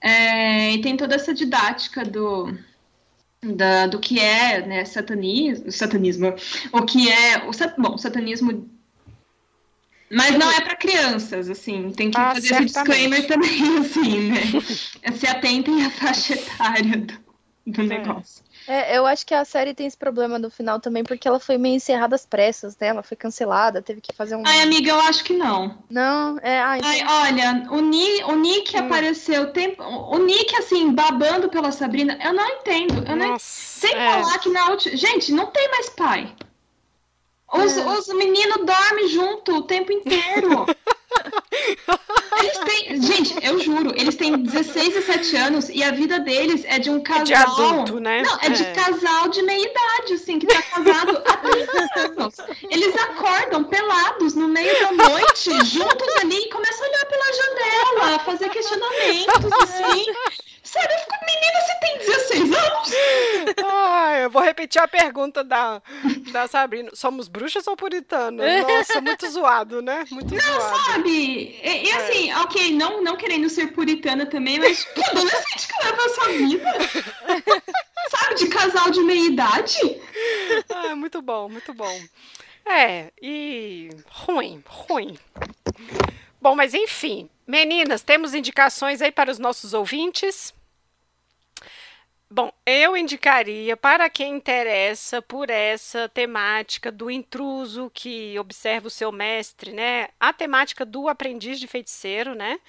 [0.00, 2.56] é, e tem toda essa didática do,
[3.42, 6.34] da, do que é né, satanismo, satanismo,
[6.72, 8.68] o que é o bom, satanismo
[10.10, 12.70] mas não é para crianças, assim, tem que ah, fazer certamente.
[12.70, 15.12] esse disclaimer também, assim, né?
[15.14, 17.14] Se atentem à faixa etária do,
[17.66, 17.84] do é.
[17.84, 18.42] negócio.
[18.68, 21.56] É, eu acho que a série tem esse problema no final também, porque ela foi
[21.56, 22.88] meio encerrada às pressas, né?
[22.88, 24.42] Ela foi cancelada, teve que fazer um.
[24.46, 25.78] Ai, amiga, eu acho que não.
[25.88, 26.38] Não?
[26.42, 28.80] É, ai, ai olha, o, Ni, o Nick hum.
[28.80, 29.50] apareceu.
[29.54, 33.08] Tem, o Nick, assim, babando pela Sabrina, eu não entendo.
[33.08, 34.20] Eu não, sem é.
[34.20, 34.94] falar que na última.
[34.94, 36.36] Gente, não tem mais pai.
[37.50, 37.86] Os, é.
[37.86, 40.66] os meninos dormem junto o tempo inteiro.
[42.38, 46.64] Eles têm, gente, eu juro, eles têm 16 e 7 anos e a vida deles
[46.66, 47.24] é de um casal.
[47.24, 48.22] De adulto, né?
[48.22, 48.50] Não, é, é.
[48.50, 52.34] de casal de meia idade, assim, que tá casado há 30 anos.
[52.70, 58.18] Eles acordam pelados no meio da noite, juntos ali, e começam a olhar pela janela,
[58.20, 60.04] fazer questionamentos, assim.
[60.62, 62.90] Sério, eu fico, menina, você tem 16 anos?
[63.64, 65.80] Ah, eu vou repetir a pergunta da,
[66.32, 66.90] da Sabrina.
[66.94, 68.62] Somos bruxas ou puritanas?
[68.62, 70.04] Nossa, muito zoado, né?
[70.10, 70.84] Muito não, zoado.
[70.84, 71.10] sabe?
[71.10, 72.38] E, e assim, é.
[72.38, 76.72] ok, não, não querendo ser puritana também, mas que adolescente que leva essa vida?
[78.10, 80.00] sabe, de casal de meia idade?
[80.70, 82.00] Ah, muito bom, muito bom.
[82.64, 85.18] É, e ruim, ruim.
[86.40, 90.54] Bom, mas enfim, meninas, temos indicações aí para os nossos ouvintes?
[92.30, 99.10] Bom, eu indicaria para quem interessa por essa temática do intruso que observa o seu
[99.10, 100.08] mestre, né?
[100.20, 102.60] A temática do aprendiz de feiticeiro, né?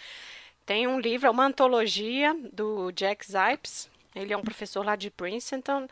[0.66, 3.90] Tem um livro, é uma antologia do Jack Zipes.
[4.16, 5.88] Ele é um professor lá de Princeton.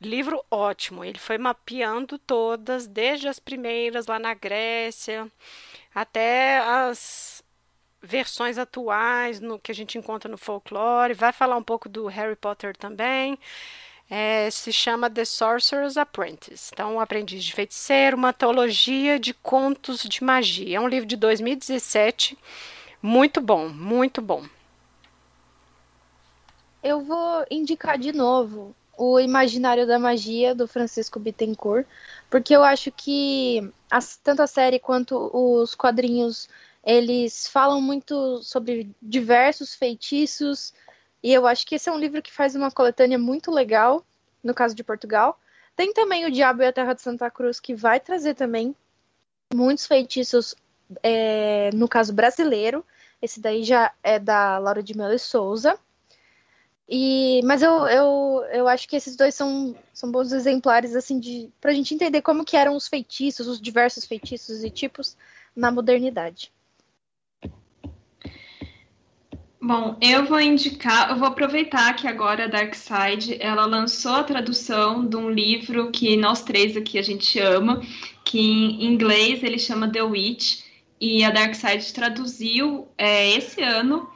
[0.00, 1.04] Livro ótimo.
[1.04, 5.28] Ele foi mapeando todas, desde as primeiras lá na Grécia
[5.94, 7.37] até as
[8.02, 11.14] versões atuais no que a gente encontra no folclore.
[11.14, 13.38] Vai falar um pouco do Harry Potter também.
[14.10, 16.70] É, se chama The Sorcerer's Apprentice.
[16.72, 20.78] Então, um aprendiz de feiticeiro, uma teologia de contos de magia.
[20.78, 22.38] É um livro de 2017.
[23.02, 24.44] Muito bom, muito bom.
[26.82, 31.86] Eu vou indicar de novo o Imaginário da Magia, do Francisco Bittencourt,
[32.28, 36.48] porque eu acho que as, tanto a série quanto os quadrinhos,
[36.88, 40.72] eles falam muito sobre diversos feitiços,
[41.22, 44.02] e eu acho que esse é um livro que faz uma coletânea muito legal,
[44.42, 45.38] no caso de Portugal.
[45.76, 48.74] Tem também o Diabo e a Terra de Santa Cruz, que vai trazer também
[49.52, 50.54] muitos feitiços,
[51.02, 52.82] é, no caso brasileiro.
[53.20, 55.78] Esse daí já é da Laura de Mello Souza.
[56.88, 61.50] E, mas eu, eu, eu acho que esses dois são, são bons exemplares assim de
[61.60, 65.14] pra gente entender como que eram os feitiços, os diversos feitiços e tipos
[65.54, 66.50] na modernidade.
[69.60, 75.04] Bom, eu vou indicar, eu vou aproveitar que agora a Darkside ela lançou a tradução
[75.04, 77.82] de um livro que nós três aqui a gente ama,
[78.24, 80.60] que em inglês ele chama The Witch,
[81.00, 84.08] e a Darkside traduziu é, esse ano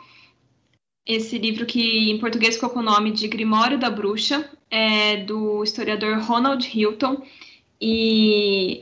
[1.07, 5.63] esse livro que em português ficou com o nome de Grimório da Bruxa, é do
[5.63, 7.23] historiador Ronald Hilton.
[7.81, 8.79] E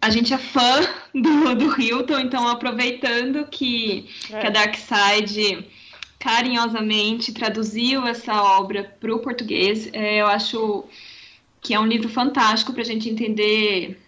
[0.00, 0.80] a gente é fã
[1.14, 4.40] do, do Hilton, então aproveitando que, é.
[4.40, 5.64] que a Dark Side
[6.22, 10.84] carinhosamente traduziu essa obra para o português, é, eu acho
[11.60, 14.00] que é um livro fantástico para a gente entender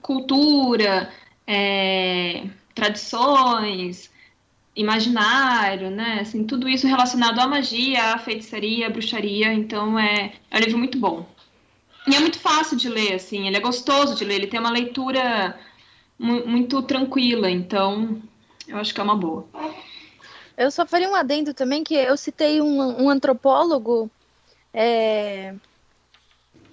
[0.00, 1.12] cultura,
[1.46, 2.44] é,
[2.74, 4.10] tradições,
[4.74, 6.20] imaginário, né?
[6.22, 9.52] Assim, tudo isso relacionado à magia, à feitiçaria, à bruxaria.
[9.52, 11.28] Então é, é um livro muito bom.
[12.06, 14.70] E é muito fácil de ler, assim, ele é gostoso de ler, ele tem uma
[14.70, 15.58] leitura
[16.18, 18.22] mu muito tranquila, então
[18.66, 19.46] eu acho que é uma boa.
[20.56, 24.10] Eu só faria um adendo também que eu citei um, um antropólogo.
[24.72, 25.54] É...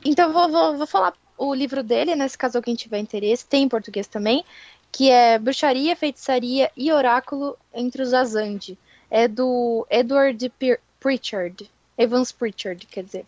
[0.03, 3.69] Então vou, vou, vou falar o livro dele, nesse caso alguém tiver interesse, tem em
[3.69, 4.45] português também,
[4.91, 8.77] que é Bruxaria, Feitiçaria e Oráculo entre os Azandi.
[9.09, 10.51] É do Edward
[10.99, 13.25] Pritchard, Evans Pritchard, quer dizer.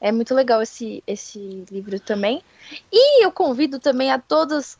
[0.00, 2.42] É muito legal esse, esse livro também.
[2.92, 4.78] E eu convido também a todos,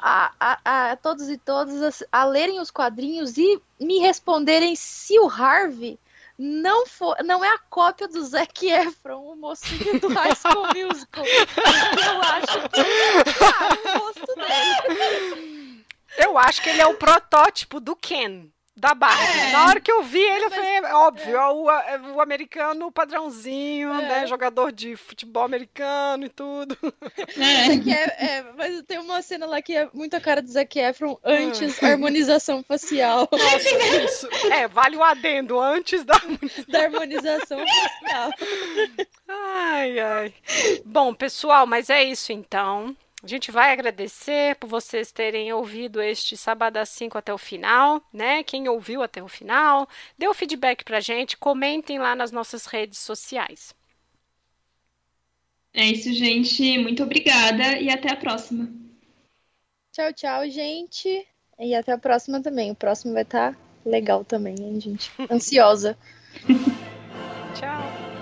[0.00, 5.18] a, a, a todos e todas a, a lerem os quadrinhos e me responderem se
[5.18, 5.98] o Harvey
[6.38, 11.24] não, for, não é a cópia do Zac Efron, o mocinho do High School Musical.
[11.24, 15.84] eu acho que é o rosto dele.
[16.18, 18.50] Eu acho que ele é o protótipo do Ken.
[18.78, 19.38] Da Barbie.
[19.38, 19.52] É.
[19.52, 21.48] Na hora que eu vi ele, eu falei, é óbvio, é.
[21.48, 24.02] O, é o, americano padrãozinho, é.
[24.02, 24.26] né?
[24.26, 26.76] Jogador de futebol americano e tudo.
[27.38, 27.90] É.
[27.90, 31.18] é, é, mas tem uma cena lá que é muito a cara do Zac Efron
[31.24, 33.28] antes da harmonização facial.
[33.32, 33.68] Nossa,
[34.04, 34.28] isso.
[34.52, 38.30] É, vale o adendo, antes da harmonização, da harmonização facial.
[39.28, 40.34] Ai, ai.
[40.84, 42.94] Bom, pessoal, mas é isso então.
[43.26, 48.00] A gente vai agradecer por vocês terem ouvido este sábado às 5 até o final,
[48.12, 48.44] né?
[48.44, 53.00] Quem ouviu até o final, dê o feedback pra gente, comentem lá nas nossas redes
[53.00, 53.74] sociais.
[55.74, 56.78] É isso, gente.
[56.78, 58.72] Muito obrigada e até a próxima.
[59.90, 61.26] Tchau, tchau, gente.
[61.58, 62.70] E até a próxima também.
[62.70, 65.10] O próximo vai estar tá legal também, hein, gente?
[65.28, 65.98] Ansiosa.
[67.58, 68.15] tchau.